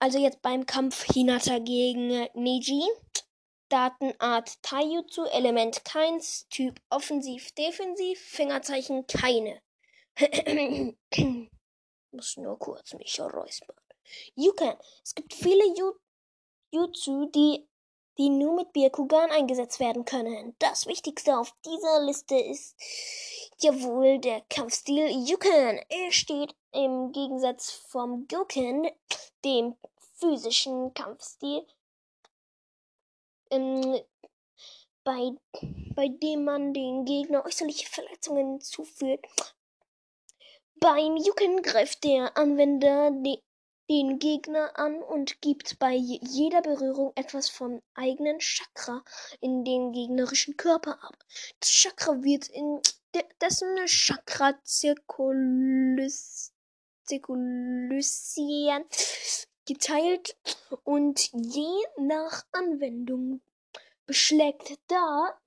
also 0.00 0.18
jetzt 0.18 0.42
beim 0.42 0.66
Kampf 0.66 1.04
Hinata 1.04 1.60
gegen 1.60 2.08
Neji. 2.34 2.84
Datenart 3.75 4.62
Taijutsu, 4.62 5.25
Element 5.25 5.85
keins, 5.85 6.47
Typ 6.49 6.81
offensiv, 6.90 7.50
defensiv, 7.57 8.21
Fingerzeichen 8.21 9.04
keine. 9.09 9.61
Muss 12.12 12.37
nur 12.37 12.57
kurz 12.57 12.95
mich 12.95 13.21
räuspern. 13.21 13.75
Yukan. 14.37 14.76
Es 15.02 15.16
gibt 15.16 15.35
viele 15.35 15.64
Jutsu, 16.71 17.26
die, 17.35 17.66
die 18.16 18.28
nur 18.28 18.54
mit 18.54 18.73
Byakugan 18.73 19.33
eingesetzt 19.33 19.81
werden 19.81 20.04
können. 20.04 20.54
Das 20.61 20.87
Wichtigste 20.87 21.37
auf 21.37 21.52
dieser 21.64 22.00
Liste 22.04 22.37
ist 22.37 22.76
jawohl 23.59 24.21
der 24.21 24.43
Kampfstil 24.50 25.09
Yukan. 25.28 25.81
Er 25.88 26.12
steht 26.12 26.54
im 26.71 27.11
Gegensatz 27.11 27.73
vom 27.73 28.28
Goken, 28.28 28.88
dem 29.45 29.75
physischen 30.21 30.95
Kampfstil, 30.95 31.66
ähm, 33.54 34.00
bei, 35.04 35.32
bei 35.94 36.08
dem 36.08 36.44
man 36.44 36.73
den 36.73 37.04
Gegner 37.04 37.44
äußerliche 37.44 37.87
Verletzungen 37.88 38.61
zuführt. 38.61 39.25
Beim 40.80 41.16
Yuken 41.16 41.62
greift 41.62 42.04
der 42.04 42.37
Anwender 42.37 43.11
de, 43.11 43.38
den 43.90 44.18
Gegner 44.18 44.78
an 44.78 45.02
und 45.02 45.40
gibt 45.42 45.78
bei 45.78 45.92
jeder 45.92 46.62
Berührung 46.62 47.12
etwas 47.14 47.49
vom 47.50 47.82
eigenen 47.94 48.38
Chakra 48.40 49.04
in 49.40 49.64
den 49.64 49.92
gegnerischen 49.92 50.56
Körper 50.56 51.02
ab. 51.02 51.16
Das 51.61 51.68
Chakra 51.70 52.23
wird 52.23 52.49
in 52.49 52.80
dessen 53.40 53.87
Chakra 53.87 54.58
zirkulus, 54.64 56.52
geteilt 59.66 60.37
und 60.83 61.30
je 61.33 61.85
nach 61.99 62.44
Anwendung 62.52 63.42
beschlägt 64.06 64.78
da 64.88 65.38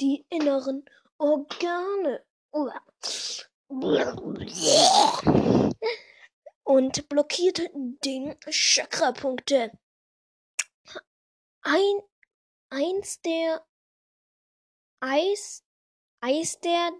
die 0.00 0.24
inneren 0.30 0.84
Organe 1.18 2.24
und 6.64 7.08
blockiert 7.08 7.70
den 7.74 8.36
Chakrapunkte. 8.48 9.72
Ein, 11.62 12.02
eins 12.70 13.20
der 13.20 13.66
Eis, 15.00 15.64
Eis 16.20 16.58
der 16.60 16.92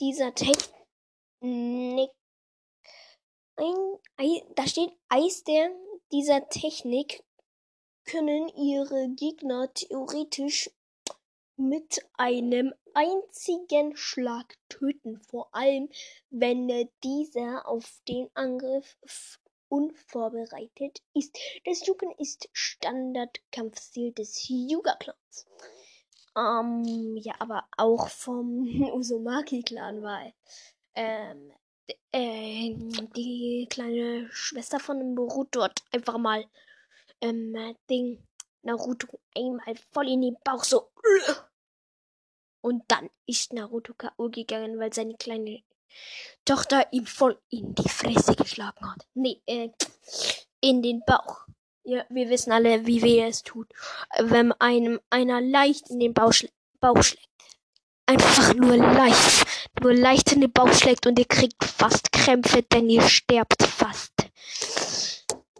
dieser 0.00 0.34
Technik 0.34 2.10
ein, 3.56 4.40
da 4.54 4.66
steht 4.66 4.92
Eis 5.08 5.44
der 5.44 5.70
dieser 6.12 6.48
Technik 6.48 7.22
können 8.04 8.48
ihre 8.48 9.08
Gegner 9.08 9.72
theoretisch 9.74 10.70
mit 11.56 12.06
einem 12.14 12.72
einzigen 12.94 13.96
Schlag 13.96 14.56
töten, 14.68 15.20
vor 15.20 15.48
allem 15.54 15.88
wenn 16.30 16.68
dieser 17.02 17.66
auf 17.66 18.00
den 18.08 18.30
Angriff 18.34 18.96
unvorbereitet 19.68 21.02
ist. 21.14 21.36
Das 21.64 21.86
Yuken 21.86 22.12
ist 22.18 22.48
Standardkampfstil 22.52 24.12
des 24.12 24.48
Yuga-Clans. 24.48 25.46
Ähm, 26.36 27.16
ja, 27.16 27.34
aber 27.40 27.64
auch 27.76 28.08
vom 28.08 28.62
Uzumaki-Clan, 28.92 30.02
weil 30.02 30.34
ähm, 30.94 31.52
äh, 32.12 32.74
die 33.16 33.66
kleine 33.70 34.28
Schwester 34.32 34.80
von 34.80 35.14
Boruto 35.14 35.62
hat 35.62 35.82
einfach 35.92 36.18
mal 36.18 36.44
ähm, 37.20 37.56
Ding 37.88 38.22
Naruto 38.62 39.20
einmal 39.34 39.76
voll 39.92 40.08
in 40.08 40.22
den 40.22 40.36
Bauch 40.44 40.64
so. 40.64 40.90
Und 42.60 42.82
dann 42.88 43.10
ist 43.26 43.52
Naruto 43.52 43.94
K.O. 43.94 44.28
gegangen, 44.28 44.78
weil 44.78 44.92
seine 44.92 45.14
kleine 45.14 45.62
Tochter 46.44 46.92
ihm 46.92 47.06
voll 47.06 47.40
in 47.50 47.74
die 47.74 47.88
Fresse 47.88 48.34
geschlagen 48.34 48.90
hat. 48.90 49.06
Nee, 49.14 49.40
äh, 49.46 49.70
in 50.60 50.82
den 50.82 51.02
Bauch. 51.06 51.46
Ja, 51.84 52.04
wir 52.08 52.28
wissen 52.28 52.50
alle, 52.50 52.84
wie 52.86 53.02
weh 53.02 53.22
es 53.22 53.44
tut, 53.44 53.72
wenn 54.18 54.50
einem 54.52 55.00
einer 55.10 55.40
leicht 55.40 55.88
in 55.88 56.00
den 56.00 56.12
Bauch, 56.12 56.32
Bauch 56.80 57.02
schlägt. 57.02 57.28
Einfach 58.06 58.54
nur 58.54 58.76
leicht, 58.76 59.45
nur 59.80 59.94
leicht 59.94 60.32
in 60.32 60.40
den 60.40 60.52
Bauch 60.52 60.72
schlägt 60.72 61.06
und 61.06 61.18
ihr 61.18 61.26
kriegt 61.26 61.64
fast 61.64 62.12
Krämpfe, 62.12 62.62
denn 62.62 62.88
ihr 62.88 63.02
sterbt 63.02 63.62
fast. 63.62 64.12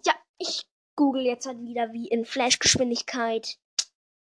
Ja, 0.05 0.15
ich 0.39 0.67
google 0.97 1.23
jetzt 1.23 1.47
halt 1.47 1.61
wieder 1.61 1.93
wie 1.93 2.09
in 2.09 2.25
Flashgeschwindigkeit 2.25 3.59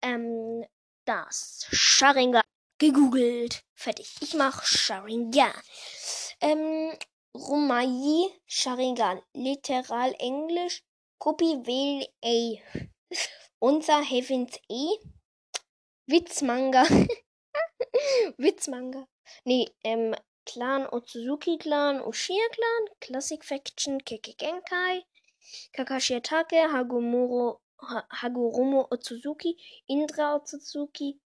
ähm, 0.02 0.66
das 1.06 1.68
Sharingan 1.72 2.44
gegoogelt. 2.78 3.64
Fertig. 3.76 4.16
Ich 4.22 4.34
mach 4.34 4.64
Sharingan. 4.64 5.54
Ähm, 6.40 6.94
Romai 7.36 8.30
Sharingan. 8.48 9.22
Literal 9.34 10.14
Englisch. 10.20 10.84
Copy 11.20 11.66
wähl 11.66 12.08
A. 12.24 12.86
Unser 13.60 14.02
Heavens 14.02 14.60
E. 14.70 14.98
Witzmanga. 16.08 16.84
Witzmanga. 18.38 19.08
Nee, 19.46 19.68
ähm, 19.84 20.16
Clan 20.46 20.88
Otsuzuki 20.88 21.58
Clan, 21.58 22.02
Ushia 22.02 22.48
Clan, 22.52 22.96
Classic 23.00 23.44
Faction, 23.44 24.00
Keke 24.00 24.36
Genkai, 24.36 25.04
Kakashi 25.76 26.16
Atake, 26.16 26.68
Hagumuro, 26.68 27.60
Hagurumo 28.10 28.88
Otsuzuki, 28.92 29.56
Indra 29.88 30.36
Otsuzuki, 30.36 31.20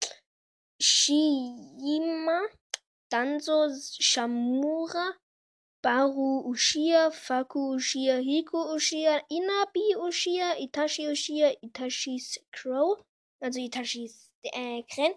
Shiyama, 0.80 2.42
Danzo 3.10 3.68
Shamura, 4.00 5.12
Baru 5.82 6.44
Ushia, 6.48 7.12
Faku 7.12 7.76
Ushia, 7.76 8.20
Hiko 8.20 8.74
Ushia, 8.74 9.20
Inabi 9.30 9.94
Ushia, 9.96 10.56
Itachi 10.58 11.06
Ushia, 11.06 11.54
Itachi's 11.62 12.38
Crow, 12.52 12.96
also 13.40 13.58
Itachi's 13.60 14.30
äh, 14.44 14.82
Kren, 14.84 15.12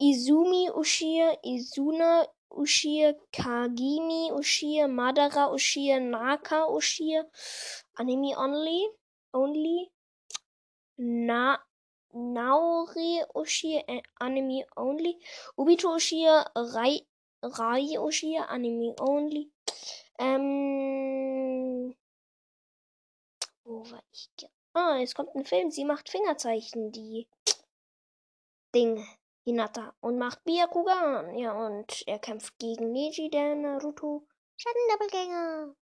Izumi 0.00 0.70
Ushia, 0.70 1.36
Izuna 1.44 2.26
Ushia, 2.52 3.14
Kagimi 3.32 4.30
Ushia, 4.32 4.86
Madara 4.88 5.50
Ushia, 5.52 6.00
Naka 6.00 6.66
Ushia, 6.70 7.24
Anime 7.98 8.34
Only, 8.36 8.88
Only, 9.34 9.90
Na 10.98 11.56
Naori 12.14 13.22
Ushia, 13.34 13.82
Anime 14.20 14.64
Only, 14.76 15.18
Ubito 15.58 15.94
Ushia, 15.96 16.44
Rai, 16.54 17.00
Rai 17.42 17.96
Ushia, 17.98 18.46
Anime 18.48 18.94
Only, 19.00 19.50
ähm, 20.18 21.94
wo 23.64 23.88
war 23.90 24.02
ich? 24.12 24.28
Ah, 24.74 25.00
es 25.00 25.14
kommt 25.14 25.34
ein 25.34 25.44
Film, 25.44 25.70
sie 25.70 25.84
macht 25.84 26.08
Fingerzeichen, 26.08 26.92
die 26.92 27.28
Ding. 28.74 29.04
Hinata 29.48 29.94
und 30.00 30.18
macht 30.18 30.44
Byakugan. 30.44 31.38
Ja, 31.38 31.52
und 31.52 32.06
er 32.06 32.18
kämpft 32.18 32.58
gegen 32.58 32.92
Neji, 32.92 33.30
der 33.30 33.54
Naruto 33.54 34.28
Schattendoppelgänger. 34.58 35.74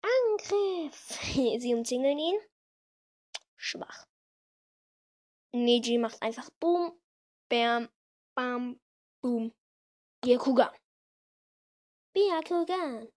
Angriff! 0.00 1.20
Sie 1.60 1.74
umzingeln 1.74 2.18
ihn. 2.18 2.40
Schwach. 3.56 4.06
Neji 5.52 5.98
macht 5.98 6.22
einfach 6.22 6.48
Boom, 6.58 6.98
Bam, 7.50 7.90
Bam, 8.34 8.80
Boom. 9.20 9.52
Byakugan. 10.22 10.70
Byakugan. 12.14 13.12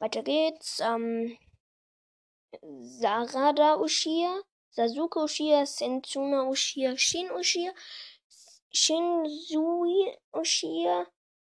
Weiter 0.00 0.24
geht's. 0.24 0.80
Ähm, 0.80 1.38
Sarada 2.62 3.76
Ushia 3.76 4.42
Sasuke 4.76 5.20
Uchiha, 5.24 5.64
Setsuna 5.64 6.44
Uchiha, 6.50 6.98
Shin 6.98 7.28
Uchiha, 7.30 7.72
Shinzui 8.70 10.14
Uchiha, 10.34 11.06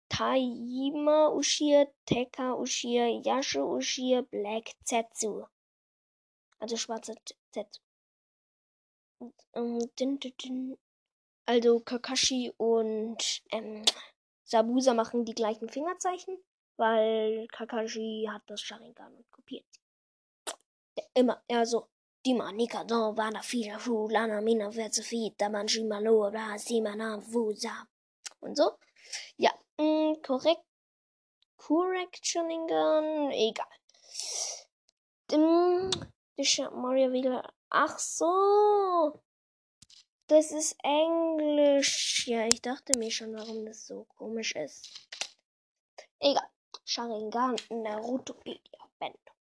Taima 0.09 1.35
Uchiha, 1.35 1.87
Tekka 2.07 2.55
Uchiha, 2.55 3.25
Yashu 3.25 3.59
Uchiha, 3.59 4.23
Black 4.31 4.75
Zetsu. 4.85 5.45
Also 6.61 6.77
schwarzer 6.77 7.15
Zetsu. 7.51 7.81
Also 11.47 11.81
Kakashi 11.81 12.53
und 12.57 13.43
ähm, 13.51 13.85
Sabusa 14.45 14.95
machen 14.95 15.25
die 15.25 15.35
gleichen 15.35 15.69
Fingerzeichen, 15.69 16.39
weil 16.77 17.49
Kakashi 17.49 18.29
hat 18.31 18.43
das 18.47 18.61
Sharingan 18.61 19.17
und 19.17 19.31
kopiert. 19.33 19.67
Immer, 21.15 21.43
also 21.51 21.89
Dimanika 22.27 22.85
do 22.85 23.13
vana 23.13 23.41
fira 23.41 23.79
fu 23.79 24.09
lana 24.09 24.41
mina 24.41 24.69
fitta 24.71 25.49
manchima 25.49 26.01
lora 26.01 26.59
simana 26.59 27.19
vusa. 27.19 27.87
Und 28.41 28.57
so. 28.57 28.79
Ja, 29.37 29.53
mh, 29.79 29.85
mm, 29.85 30.23
korrekt. 30.23 30.65
Correctioningen, 31.57 33.31
egal. 33.31 33.69
Dim, 35.31 35.91
Mario 36.73 37.13
wieder. 37.13 37.49
Ach 37.71 37.97
so. 37.97 39.23
Das 40.27 40.51
ist 40.51 40.77
Englisch. 40.83 42.27
Ja, 42.27 42.47
ich 42.49 42.61
dachte 42.61 42.99
mir 42.99 43.13
schon, 43.13 43.37
warum 43.37 43.65
das 43.65 43.87
so 43.87 44.05
komisch 44.17 44.57
ist. 44.57 45.09
Egal. 46.19 46.49
Sharingan 46.85 47.57
Narutopedia 47.71 48.83
Band. 48.99 49.36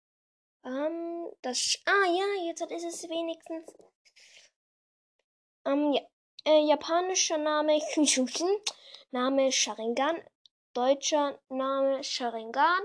Ähm, 0.64 1.32
das. 1.42 1.80
Ah 1.86 2.06
ja, 2.06 2.46
jetzt 2.48 2.62
ist 2.62 2.86
es 2.86 3.10
wenigstens. 3.10 3.74
Ähm, 5.66 5.94
ja. 5.94 6.02
Äh, 6.44 6.66
japanischer 6.66 7.38
Name 7.38 7.80
Kyushin. 7.94 8.48
Name 9.12 9.52
Sharingan. 9.52 10.18
Deutscher 10.74 11.40
Name 11.50 12.04
Sharingan. 12.04 12.82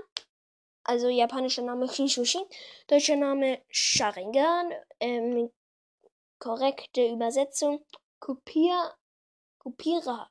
Also 0.83 1.09
japanischer 1.09 1.63
Name 1.63 1.87
Kyushin. 1.93 2.45
Deutscher 2.87 3.15
Name 3.15 3.63
Sharingan. 3.69 4.73
Ähm, 4.99 5.51
korrekte 6.39 7.07
Übersetzung. 7.07 7.83
Kopier. 8.19 8.93
Kopierer. 9.57 10.29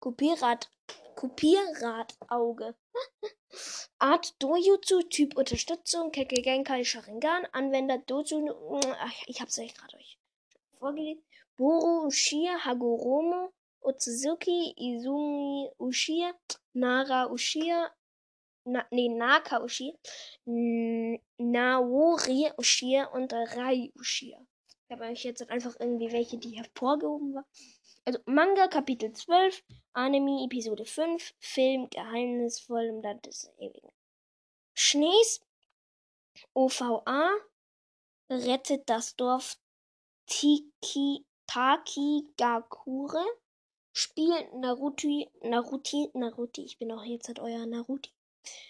Kopierat. 0.00 0.70
Kopierradauge. 1.16 2.74
Art 3.98 4.34
Dojutsu, 4.38 5.02
Typ 5.02 5.36
Unterstützung, 5.36 6.12
Keke 6.12 6.42
Genkai 6.42 6.84
Sharingan, 6.84 7.46
Anwender 7.52 7.98
Doju. 7.98 8.80
Ach, 9.00 9.22
ich 9.26 9.40
hab's 9.40 9.58
euch 9.58 9.74
gerade 9.74 9.96
euch 9.96 10.18
vorgelesen. 10.78 11.24
Boru 11.56 12.06
Ushia, 12.06 12.64
Hagoromo, 12.64 13.50
Otsuzuki, 13.80 14.74
Izumi 14.76 15.70
Ushia, 15.78 16.34
Nara 16.74 17.30
Ushia, 17.30 17.90
na, 18.64 18.84
nee, 18.90 19.08
Naka 19.08 19.62
Ushia, 19.62 19.94
Naori 21.38 22.52
Ushia 22.58 23.06
und 23.06 23.32
Rai 23.32 23.90
Ushia. 23.94 24.38
Ich 24.88 24.92
habe 24.92 25.04
euch 25.04 25.24
jetzt 25.24 25.48
einfach 25.48 25.74
irgendwie 25.80 26.12
welche, 26.12 26.36
die 26.36 26.56
hervorgehoben 26.56 27.34
waren. 27.34 27.46
Also 28.08 28.20
Manga 28.26 28.68
Kapitel 28.68 29.12
12, 29.12 29.64
Anime 29.92 30.44
Episode 30.44 30.84
5, 30.84 31.34
Film 31.40 31.90
Geheimnisvoll 31.90 32.84
im 32.84 33.02
Land 33.02 33.26
des 33.26 33.50
Ewigen. 33.58 33.90
Schnees 34.74 35.40
OVA 36.54 37.32
rettet 38.30 38.88
das 38.88 39.16
Dorf 39.16 39.58
Tiki 40.26 41.26
Taki 41.48 42.28
Gakure. 42.36 43.24
Spiel 43.92 44.34
Naruto, 44.54 45.08
Naruti, 45.42 46.10
Naruti, 46.14 46.64
ich 46.64 46.78
bin 46.78 46.92
auch 46.92 47.02
jetzt 47.02 47.26
halt 47.26 47.40
euer 47.40 47.66
Naruti. 47.66 48.12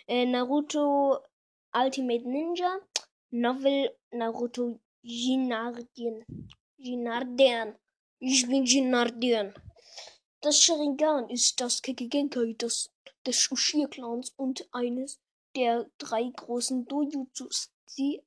Äh, 0.07 0.25
Naruto 0.25 1.19
Ultimate 1.75 2.27
Ninja. 2.27 2.79
Novel 3.31 3.95
Naruto 4.13 4.81
Jinardien. 5.03 6.25
Jinardian. 6.79 7.77
Ich 8.19 8.49
bin 8.49 8.65
Jinardian. 8.65 9.53
Das 10.41 10.63
Sharingan 10.63 11.29
ist 11.29 11.61
das 11.61 11.83
Kekigenkai 11.83 12.55
des, 12.55 12.91
des 13.27 13.51
Ushia-Clans 13.51 14.33
und 14.39 14.67
eines 14.73 15.21
der 15.55 15.91
drei 15.99 16.31
großen 16.35 16.87
Dojutsus. 16.87 17.71
Sie, 17.85 18.23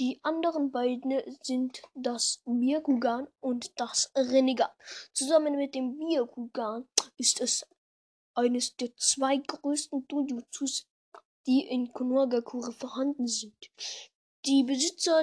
die 0.00 0.18
anderen 0.24 0.72
beiden 0.72 1.22
sind 1.42 1.80
das 1.94 2.42
Byakugan 2.44 3.28
und 3.38 3.70
das 3.78 4.10
Rinnegan. 4.16 4.70
Zusammen 5.12 5.54
mit 5.54 5.76
dem 5.76 5.96
Byakugan 5.96 6.88
ist 7.16 7.40
es 7.40 7.64
eines 8.34 8.74
der 8.74 8.96
zwei 8.96 9.36
größten 9.36 10.08
Dojutsus, 10.08 10.88
die 11.46 11.68
in 11.68 11.92
Konohagakure 11.92 12.72
vorhanden 12.72 13.28
sind. 13.28 13.70
Die 14.44 14.64
Besitzer 14.64 15.22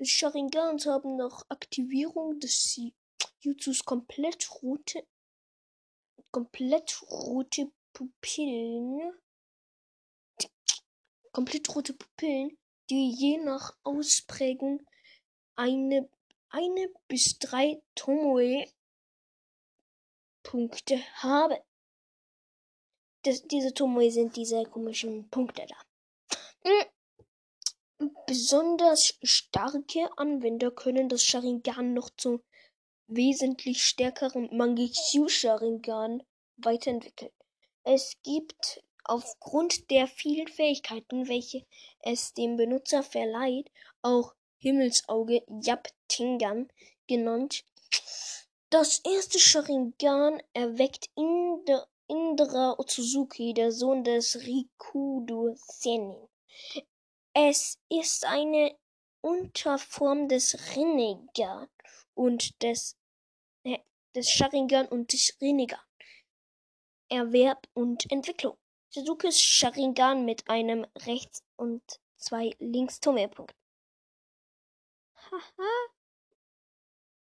des 0.00 0.08
Sharingans 0.08 0.86
haben 0.86 1.16
nach 1.16 1.44
Aktivierung 1.48 2.40
des 2.40 2.72
Jutsus 3.46 3.84
komplett 3.84 4.60
rote, 4.60 5.06
komplett 6.32 7.00
rote 7.02 7.70
Pupillen, 7.92 9.12
komplett 11.30 11.72
rote 11.72 11.94
Pupillen, 11.94 12.58
die 12.90 13.08
je 13.12 13.38
nach 13.38 13.76
Ausprägung 13.84 14.84
eine, 15.54 16.08
eine 16.48 16.88
bis 17.06 17.38
drei 17.38 17.80
Tomoe 17.94 18.66
Punkte 20.42 20.98
haben. 21.22 21.58
Das, 23.22 23.42
diese 23.42 23.72
Tomoe 23.72 24.10
sind 24.10 24.34
diese 24.34 24.64
komischen 24.64 25.30
Punkte 25.30 25.66
da. 25.68 25.76
Besonders 28.26 29.16
starke 29.22 30.10
Anwender 30.18 30.72
können 30.72 31.08
das 31.08 31.22
Sharingan 31.22 31.94
noch 31.94 32.10
zum 32.16 32.42
wesentlich 33.08 33.84
stärkeren 33.84 34.48
Mangekyo 34.56 35.28
Sharingan 35.28 36.22
weiterentwickeln. 36.56 37.32
Es 37.84 38.14
gibt 38.22 38.82
aufgrund 39.04 39.90
der 39.90 40.08
vielen 40.08 40.48
Fähigkeiten, 40.48 41.28
welche 41.28 41.64
es 42.00 42.34
dem 42.34 42.56
Benutzer 42.56 43.02
verleiht, 43.02 43.70
auch 44.02 44.34
Himmelsauge 44.58 45.44
Yap 45.62 45.88
Tingan 46.08 46.68
genannt. 47.06 47.64
Das 48.70 48.98
erste 49.00 49.38
Sharingan 49.38 50.42
erweckt 50.52 51.08
Indra 52.08 52.74
Otsuzuki, 52.78 53.54
der 53.54 53.70
Sohn 53.70 54.02
des 54.02 54.44
Rikudo 54.44 55.54
Senin. 55.56 56.28
Es 57.32 57.78
ist 57.88 58.24
eine 58.24 58.76
Unterform 59.20 60.26
des 60.26 60.74
Rinnegan 60.74 61.68
und 62.16 62.62
des, 62.62 62.96
des 64.14 64.30
Sharingan 64.30 64.88
und 64.88 65.12
des 65.12 65.36
Rinnegan. 65.40 65.80
Erwerb 67.08 67.68
und 67.74 68.10
Entwicklung. 68.10 68.58
Suzukis 68.88 69.40
Sharingan 69.40 70.24
mit 70.24 70.48
einem 70.48 70.86
Rechts- 70.96 71.44
und 71.56 71.82
zwei 72.16 72.56
Links-Tomoe-Punkten. 72.58 73.56
Haha. 75.30 75.70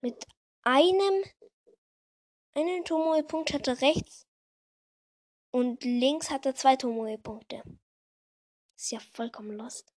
Mit 0.01 0.27
einem, 0.63 1.25
einen 2.55 2.85
Tomoe-Punkt 2.85 3.53
hat 3.53 3.69
er 3.69 3.81
rechts 3.81 4.27
und 5.51 5.83
links 5.85 6.31
hat 6.31 6.47
er 6.47 6.55
zwei 6.55 6.77
Tomoe-Punkte. 6.77 7.63
Ist 8.77 8.93
ja 8.93 9.01
vollkommen 9.01 9.57
lost. 9.57 9.93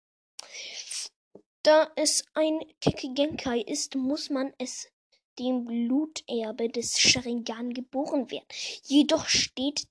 Da 1.68 1.92
es 1.98 2.24
ein 2.34 2.62
Kekigenkai 2.80 3.60
ist, 3.60 3.96
muss 3.96 4.30
man 4.30 4.54
es 4.58 4.88
dem 5.38 5.66
Bluterbe 5.66 6.70
des 6.70 6.98
Sharingan 6.98 7.74
geboren 7.74 8.32
werden. 8.32 8.46
Jedoch 8.84 9.28
steht, 9.28 9.86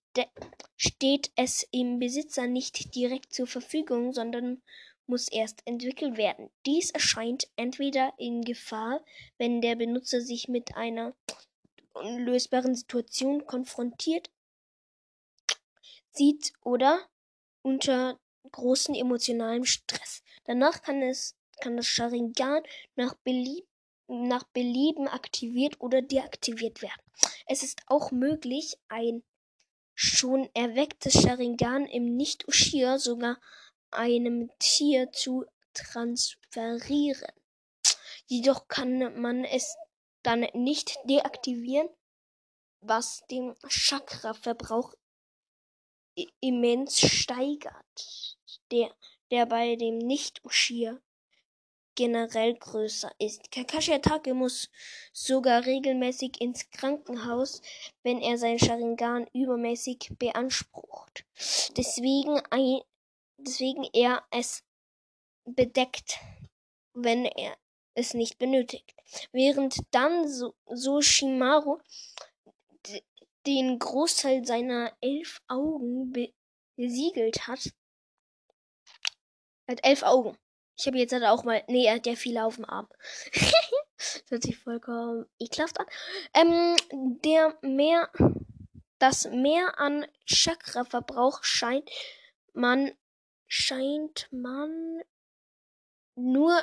steht 0.79 1.31
es 1.37 1.69
im 1.73 1.99
Besitzer 1.99 2.47
nicht 2.47 2.95
direkt 2.95 3.35
zur 3.35 3.47
Verfügung, 3.47 4.15
sondern 4.15 4.63
muss 5.07 5.29
erst 5.29 5.67
entwickelt 5.67 6.17
werden. 6.17 6.49
Dies 6.65 6.93
erscheint 6.93 7.47
entweder 7.57 8.15
in 8.17 8.41
Gefahr, 8.41 9.05
wenn 9.37 9.61
der 9.61 9.77
Benutzer 9.77 10.23
sich 10.23 10.49
mit 10.49 10.77
einer 10.77 11.15
unlösbaren 11.93 12.75
Situation 12.75 13.45
konfrontiert 13.45 14.31
sieht 16.11 16.55
oder 16.65 17.07
unter 17.61 18.19
großen 18.51 18.95
emotionalem 18.95 19.67
Stress. 19.67 20.23
Danach 20.47 20.81
kann 20.81 21.03
es 21.03 21.37
kann 21.61 21.77
das 21.77 21.87
Sharingan 21.87 22.63
nach, 22.95 23.15
Belieb 23.15 23.67
nach 24.09 24.45
Belieben 24.45 25.09
aktiviert 25.09 25.81
oder 25.81 26.03
deaktiviert 26.03 26.83
werden. 26.83 27.03
Es 27.47 27.63
ist 27.63 27.81
auch 27.87 28.11
möglich, 28.11 28.77
ein 28.89 29.23
schon 29.95 30.49
erwecktes 30.55 31.15
Sharingan 31.15 31.87
im 31.87 32.17
Nicht-Ushia 32.17 32.99
sogar 32.99 33.41
einem 33.91 34.51
Tier 34.59 35.11
zu 35.13 35.47
transferieren. 35.73 37.33
Jedoch 38.27 38.69
kann 38.69 39.21
man 39.21 39.45
es 39.45 39.77
dann 40.23 40.41
nicht 40.55 40.99
deaktivieren, 41.05 41.89
was 42.81 43.25
den 43.31 43.55
Chakra-Verbrauch 43.69 44.95
immens 46.41 47.01
steigert, 47.01 48.37
der, 48.71 48.95
der 49.31 49.47
bei 49.47 49.77
dem 49.77 49.99
Nicht-Ushia 49.99 51.01
generell 51.97 52.55
größer 52.55 53.11
ist. 53.19 53.51
Kakashi 53.51 53.93
Atake 53.93 54.35
muss 54.35 54.71
sogar 55.13 55.67
regelmäßig 55.67 56.41
ins 56.41 56.71
Krankenhaus, 56.71 57.61
wenn 58.05 58.21
er 58.21 58.39
sein 58.39 58.61
Sharingan 58.61 59.27
übermäßig 59.33 60.13
beansprucht. 60.19 61.25
Deswegen, 61.77 62.41
ein, 62.51 62.81
deswegen 63.39 63.85
er 63.93 64.23
es 64.31 64.63
bedeckt, 65.45 66.19
wenn 66.93 67.25
er 67.25 67.57
es 67.95 68.15
nicht 68.15 68.39
benötigt. 68.39 68.95
Während 69.33 69.79
dann 69.91 70.29
so, 70.29 70.55
so 70.67 71.01
Shimaru 71.01 71.79
den 73.47 73.79
Großteil 73.79 74.45
seiner 74.45 74.93
elf 75.01 75.41
Augen 75.49 76.13
besiegelt 76.77 77.47
hat. 77.47 77.73
Hat 79.69 79.81
elf 79.83 80.03
Augen. 80.03 80.37
Ich 80.77 80.87
habe 80.87 80.99
jetzt 80.99 81.13
halt 81.13 81.25
auch 81.25 81.45
mal. 81.45 81.63
Nee, 81.69 81.87
er 81.87 81.97
hat 81.97 82.07
ja 82.07 82.15
viele 82.15 82.45
auf 82.45 82.57
dem 82.57 82.67
Arm. 82.67 82.89
das 83.97 84.25
hört 84.29 84.43
sich 84.43 84.59
vollkommen 84.59 85.27
ekelhaft 85.39 85.79
an. 85.81 85.87
Ähm, 86.35 86.77
der 87.23 87.57
mehr. 87.63 88.11
Das 88.99 89.29
Mehr 89.31 89.79
an 89.79 90.07
Chakra-Verbrauch 90.27 91.45
scheint 91.45 91.91
man. 92.53 92.93
Scheint 93.47 94.29
man 94.31 95.03
nur. 96.15 96.59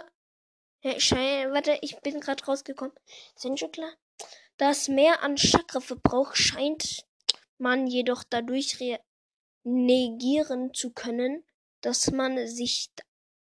Schein, 0.97 1.51
warte, 1.51 1.77
ich 1.81 1.99
bin 2.01 2.19
gerade 2.19 2.43
rausgekommen. 2.43 2.93
Sind 3.35 3.59
schon 3.59 3.71
klar? 3.71 3.91
Das 4.57 4.87
Mehr 4.89 5.23
an 5.23 5.37
Chakra-Verbrauch 5.37 6.35
scheint 6.35 7.05
man 7.57 7.87
jedoch 7.87 8.23
dadurch 8.23 8.77
negieren 9.63 10.73
zu 10.73 10.91
können, 10.91 11.43
dass 11.81 12.11
man 12.11 12.47
sich 12.47 12.91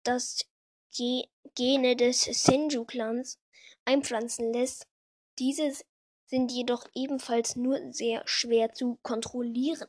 das 0.06 0.46
Gene 1.54 1.96
des 1.96 2.22
Senju-Clans 2.22 3.38
einpflanzen 3.84 4.52
lässt. 4.52 4.86
Diese 5.38 5.72
sind 6.26 6.50
jedoch 6.50 6.86
ebenfalls 6.94 7.56
nur 7.56 7.92
sehr 7.92 8.22
schwer 8.26 8.72
zu 8.72 8.98
kontrollieren. 9.02 9.88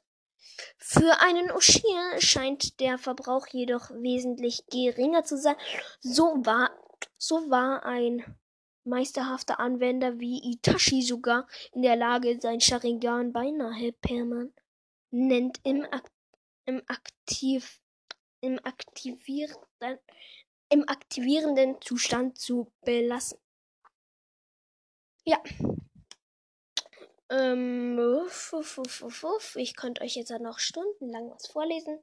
Für 0.78 1.20
einen 1.22 1.52
Ushir 1.52 2.20
scheint 2.20 2.80
der 2.80 2.98
Verbrauch 2.98 3.48
jedoch 3.48 3.90
wesentlich 3.92 4.66
geringer 4.68 5.24
zu 5.24 5.38
sein. 5.38 5.56
So 6.00 6.46
war, 6.46 6.72
so 7.18 7.50
war 7.50 7.86
ein 7.86 8.24
meisterhafter 8.84 9.60
Anwender 9.60 10.20
wie 10.20 10.52
Itachi 10.52 11.02
sogar 11.02 11.48
in 11.74 11.82
der 11.82 11.96
Lage, 11.96 12.40
sein 12.42 12.62
Sharingan 12.62 13.34
beinahe 13.34 13.92
permanent 13.92 15.60
im, 15.64 15.86
Ak 15.92 16.10
im, 16.66 16.82
aktiv, 16.88 17.82
im, 18.48 18.60
aktivierenden, 18.64 20.00
im 20.70 20.88
aktivierenden 20.88 21.82
Zustand 21.82 22.40
zu 22.40 22.72
belassen. 22.82 23.40
Ja. 25.26 25.44
Ähm, 27.30 28.00
uff, 28.00 28.54
uff, 28.54 28.78
uff, 29.04 29.56
Ich 29.58 29.76
könnte 29.76 30.02
euch 30.02 30.16
jetzt 30.16 30.32
noch 30.32 30.60
stundenlang 30.60 31.30
was 31.30 31.48
vorlesen. 31.48 32.02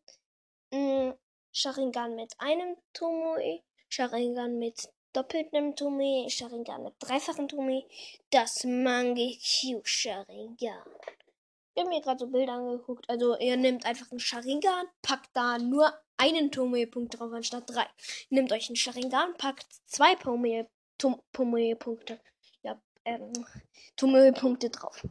Hm, 0.70 1.14
Sharingan 1.50 2.14
mit 2.14 2.34
einem 2.38 2.76
Tomoe, 2.92 3.62
Sharingan 3.88 4.58
mit 4.58 4.88
doppeltem 5.14 5.74
Tomoe, 5.76 6.28
Sharingan 6.28 6.82
mit 6.82 6.94
dreifachen 6.98 7.48
Tomoe, 7.48 7.86
das 8.30 8.64
Mangekyo 8.64 9.80
Sharingan. 9.84 10.84
Ich 11.74 11.80
habe 11.80 11.90
mir 11.90 12.00
gerade 12.00 12.20
so 12.20 12.28
Bilder 12.28 12.52
angeguckt. 12.52 13.08
Also 13.08 13.36
ihr 13.38 13.56
nehmt 13.56 13.84
einfach 13.84 14.10
einen 14.10 14.20
Sharingan, 14.20 14.86
packt 15.02 15.30
da 15.34 15.58
nur 15.58 15.92
einen 16.16 16.52
Tomoe-Punkt 16.52 17.18
drauf 17.18 17.32
anstatt 17.32 17.68
drei. 17.68 17.86
Nehmt 18.30 18.52
euch 18.52 18.68
einen 18.68 18.76
Sharingan, 18.76 19.34
packt 19.36 19.66
zwei 19.86 20.14
Tomoe-Punkte. 20.14 22.20
Ja, 22.62 22.80
ähm, 23.04 23.32
Tomoe-Punkte 23.96 24.70
drauf. 24.70 25.04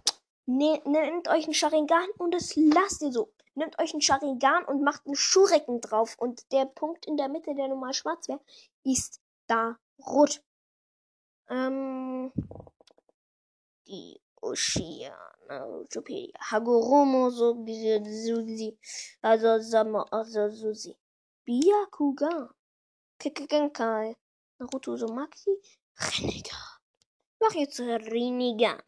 Ne 0.46 0.82
nehmt 0.86 1.28
euch 1.28 1.46
einen 1.46 1.54
Sharingan 1.54 2.10
und 2.18 2.34
das 2.34 2.56
lasst 2.56 3.02
ihr 3.02 3.12
so. 3.12 3.34
Nehmt 3.56 3.78
euch 3.80 3.94
einen 3.94 4.02
Sharingan 4.02 4.64
und 4.66 4.84
macht 4.84 5.06
einen 5.06 5.16
Schurecken 5.16 5.82
drauf. 5.82 6.16
Und 6.18 6.50
der 6.54 6.66
Punkt 6.66 7.06
in 7.06 7.18
der 7.18 7.28
Mitte, 7.28 7.54
der 7.56 7.68
normal 7.68 7.94
schwarz 7.94 8.28
wäre, 8.28 8.42
ist 8.84 9.22
da 9.48 9.78
rot. 10.06 10.42
Ähm, 11.50 12.32
die 13.88 14.23
Oceana, 14.44 15.56
Wikipedia. 15.72 16.38
Hagoromo 16.50 17.32
so 17.32 17.56
Susi. 17.66 18.78
Also 19.24 19.60
Sama, 19.60 20.06
also 20.12 20.50
Susi. 20.50 20.96
Byakugan. 21.48 22.50
Kekegenkai. 23.20 24.16
Naruto 24.60 24.92
Uzumaki. 24.92 25.52
Renegan. 25.98 26.74
Mach 27.40 27.56
jetzt 27.56 27.80
Rinnegan. 27.80 28.82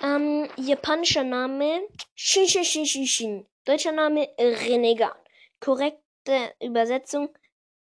Ähm, 0.00 0.48
japanischer 0.56 1.24
Name 1.24 1.88
Shin 2.14 2.48
Shin 2.48 2.64
Shin 2.64 2.86
Shin 2.86 3.06
Shin. 3.06 3.46
Deutscher 3.64 3.92
Name 3.92 4.28
Renegan. 4.38 5.12
Korrekte 5.60 6.54
Übersetzung 6.60 7.28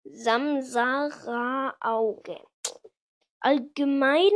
Samsara 0.03 1.75
Auge. 1.81 2.39
Allgemein 3.41 4.31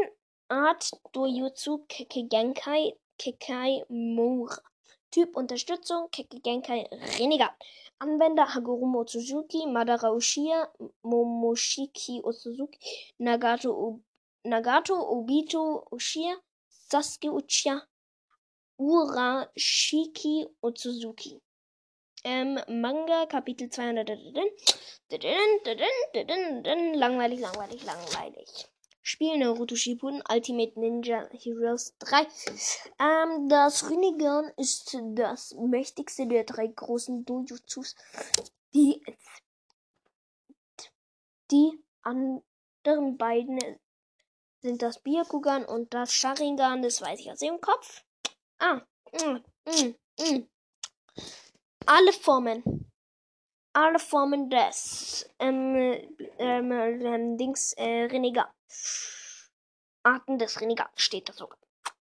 Art 0.54 0.92
Dojutsu 1.13 1.88
Kekigenkai 1.88 2.94
Kekai 3.18 3.84
Mura. 3.89 4.62
Typ 5.10 5.36
Unterstützung 5.36 6.12
Kekigenkai 6.12 6.88
Renegat. 7.18 7.54
Anwender 7.98 8.54
Hagoromo 8.54 9.04
Suzuki, 9.08 9.66
Madara 9.66 10.12
Uchiha, 10.12 10.68
Momoshiki 11.04 12.22
Osuzuki, 12.24 12.78
Nagato, 13.20 14.02
Nagato 14.46 14.94
Obito 14.94 15.88
Uchiha, 15.92 16.36
Sasuke 16.70 17.30
Uchiha, 17.32 17.82
Urashiki 18.80 20.46
Otsuzaki. 20.62 21.42
Ähm, 22.24 22.60
Manga, 22.68 23.26
Kapitel 23.26 23.70
200. 23.70 24.08
Langweilig, 26.96 27.39
langweilig, 27.39 27.84
langweilig. 27.86 28.72
Spiel 29.06 29.38
Naruto 29.38 29.76
Shippuden 29.76 30.24
Ultimate 30.32 30.80
Ninja 30.80 31.28
Heroes 31.32 31.94
3. 32.00 32.26
Ähm, 33.00 33.50
das 33.50 33.89
Rinnegan 33.89 34.50
ist 34.56 34.98
das 35.16 35.54
mächtigste 35.56 36.26
der 36.26 36.46
drei 36.46 36.68
großen 36.68 37.26
Dojutsus. 37.26 37.96
Die, 38.74 39.04
die 41.52 41.84
anderen 42.02 43.18
beiden 43.18 43.60
sind 44.62 44.82
das 44.82 45.00
Byakugan 45.00 45.66
und 45.66 45.94
das 45.94 46.13
Sharingan. 46.13 46.82
Das 46.82 47.02
weiß 47.02 47.20
ich 47.20 47.30
aus 47.30 47.39
dem 47.39 47.60
Kopf. 47.60 48.06
Ah, 48.60 48.82
mm, 49.12 49.44
mm, 49.66 49.96
mm. 50.18 50.48
Alle 51.86 52.13
Formen 52.13 52.92
alle 53.73 53.99
Formen 53.99 54.49
des 54.49 55.29
ähm, 55.39 55.97
ähm, 56.38 56.71
ähm, 56.71 57.38
Dings 57.38 57.73
äh, 57.73 58.03
Renegat. 58.05 58.49
Arten 60.03 60.38
des 60.38 60.62
Renegat 60.62 60.91
steht 60.95 61.29
da 61.29 61.33
sogar. 61.33 61.57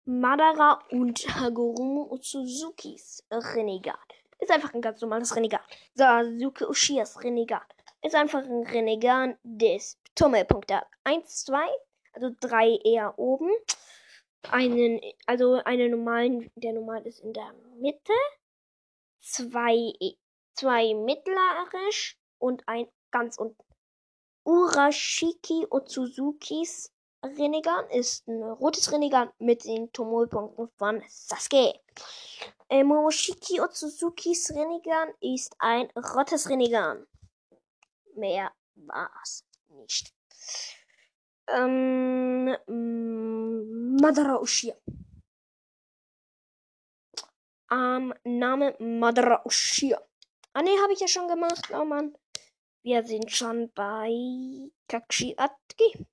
Madara 0.05 0.83
und 0.91 1.19
Hagoromo 1.35 2.07
Otsuzukis 2.11 3.23
Renegat. 3.31 3.97
Ist 4.39 4.51
einfach 4.51 4.73
ein 4.73 4.81
ganz 4.81 5.01
normales 5.01 5.35
Renegat. 5.35 5.61
Sasuke 5.93 6.69
Ushias 6.69 7.23
Renegat. 7.23 7.65
Ist 8.01 8.15
einfach 8.15 8.43
ein 8.43 8.63
Renegat 8.67 9.37
des 9.43 9.97
Tummelpunkte. 10.13 10.81
1, 11.05 11.45
2, 11.45 11.57
also 12.13 12.35
3 12.39 12.77
eher 12.83 13.17
oben. 13.17 13.49
Einen, 14.51 15.01
also 15.25 15.53
einen 15.63 15.91
normalen, 15.91 16.51
der 16.55 16.73
normal 16.73 17.05
ist 17.07 17.19
in 17.19 17.33
der 17.33 17.51
Mitte. 17.79 18.13
Zwei 19.21 19.93
zwei 20.55 20.93
mittlerisch 20.93 22.17
und 22.39 22.67
ein 22.67 22.87
ganz 23.11 23.37
unten. 23.37 23.63
Urashiki 24.45 25.67
Otsuzukis 25.69 26.91
Renegan 27.23 27.89
ist 27.89 28.27
ein 28.27 28.43
rotes 28.43 28.91
Renegan 28.91 29.31
mit 29.39 29.65
den 29.65 29.91
Tomoe-Punkten 29.91 30.69
von 30.77 31.03
Sasuke. 31.07 31.79
Äh, 32.69 32.83
Momoshiki 32.83 33.59
Otsuzukis 33.59 34.51
Renegan 34.51 35.09
ist 35.21 35.55
ein 35.59 35.89
rotes 35.95 36.49
Renegan. 36.49 37.07
Mehr 38.15 38.51
war's 38.75 39.43
nicht. 39.69 40.13
Ähm, 41.47 42.55
Madara 43.99 44.39
Uchiha. 44.41 44.75
Ähm, 47.71 48.13
Name 48.23 48.75
Madara 48.79 49.43
Uchiha. 49.45 50.01
Ah 50.57 50.61
ne, 50.61 50.69
habe 50.81 50.93
ich 50.93 51.01
ja 51.01 51.07
schon 51.09 51.27
gemacht. 51.27 51.69
Oh 51.73 51.83
Mann. 51.83 52.15
Wir 52.81 53.05
sind 53.05 53.29
schon 53.29 53.73
bei 53.73 54.09
Kakshi 54.87 55.35
Atki. 55.35 56.05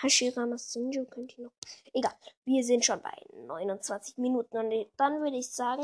Hashirama 0.00 0.56
Sinju 0.56 1.06
könnte 1.06 1.32
ich 1.32 1.38
noch. 1.38 1.50
Egal. 1.92 2.14
Wir 2.44 2.62
sind 2.62 2.84
schon 2.84 3.02
bei 3.02 3.16
29 3.48 4.18
Minuten. 4.18 4.58
Und 4.58 4.86
dann 4.96 5.20
würde 5.22 5.36
ich 5.36 5.50
sagen, 5.50 5.82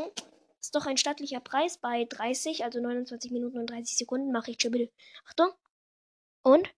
ist 0.61 0.77
doch 0.77 0.87
ein 0.87 0.99
stattlicher 0.99 1.41
Preis 1.41 1.79
bei 1.79 2.05
30, 2.05 2.63
also 2.63 2.81
29 2.81 3.33
Minuten 3.33 3.59
und 3.59 3.69
30 3.69 3.97
Sekunden. 3.97 4.31
Mache 4.31 4.53
ich 4.53 4.59
bitte. 4.59 4.89
Achtung. 5.27 5.51
Und 6.45 6.73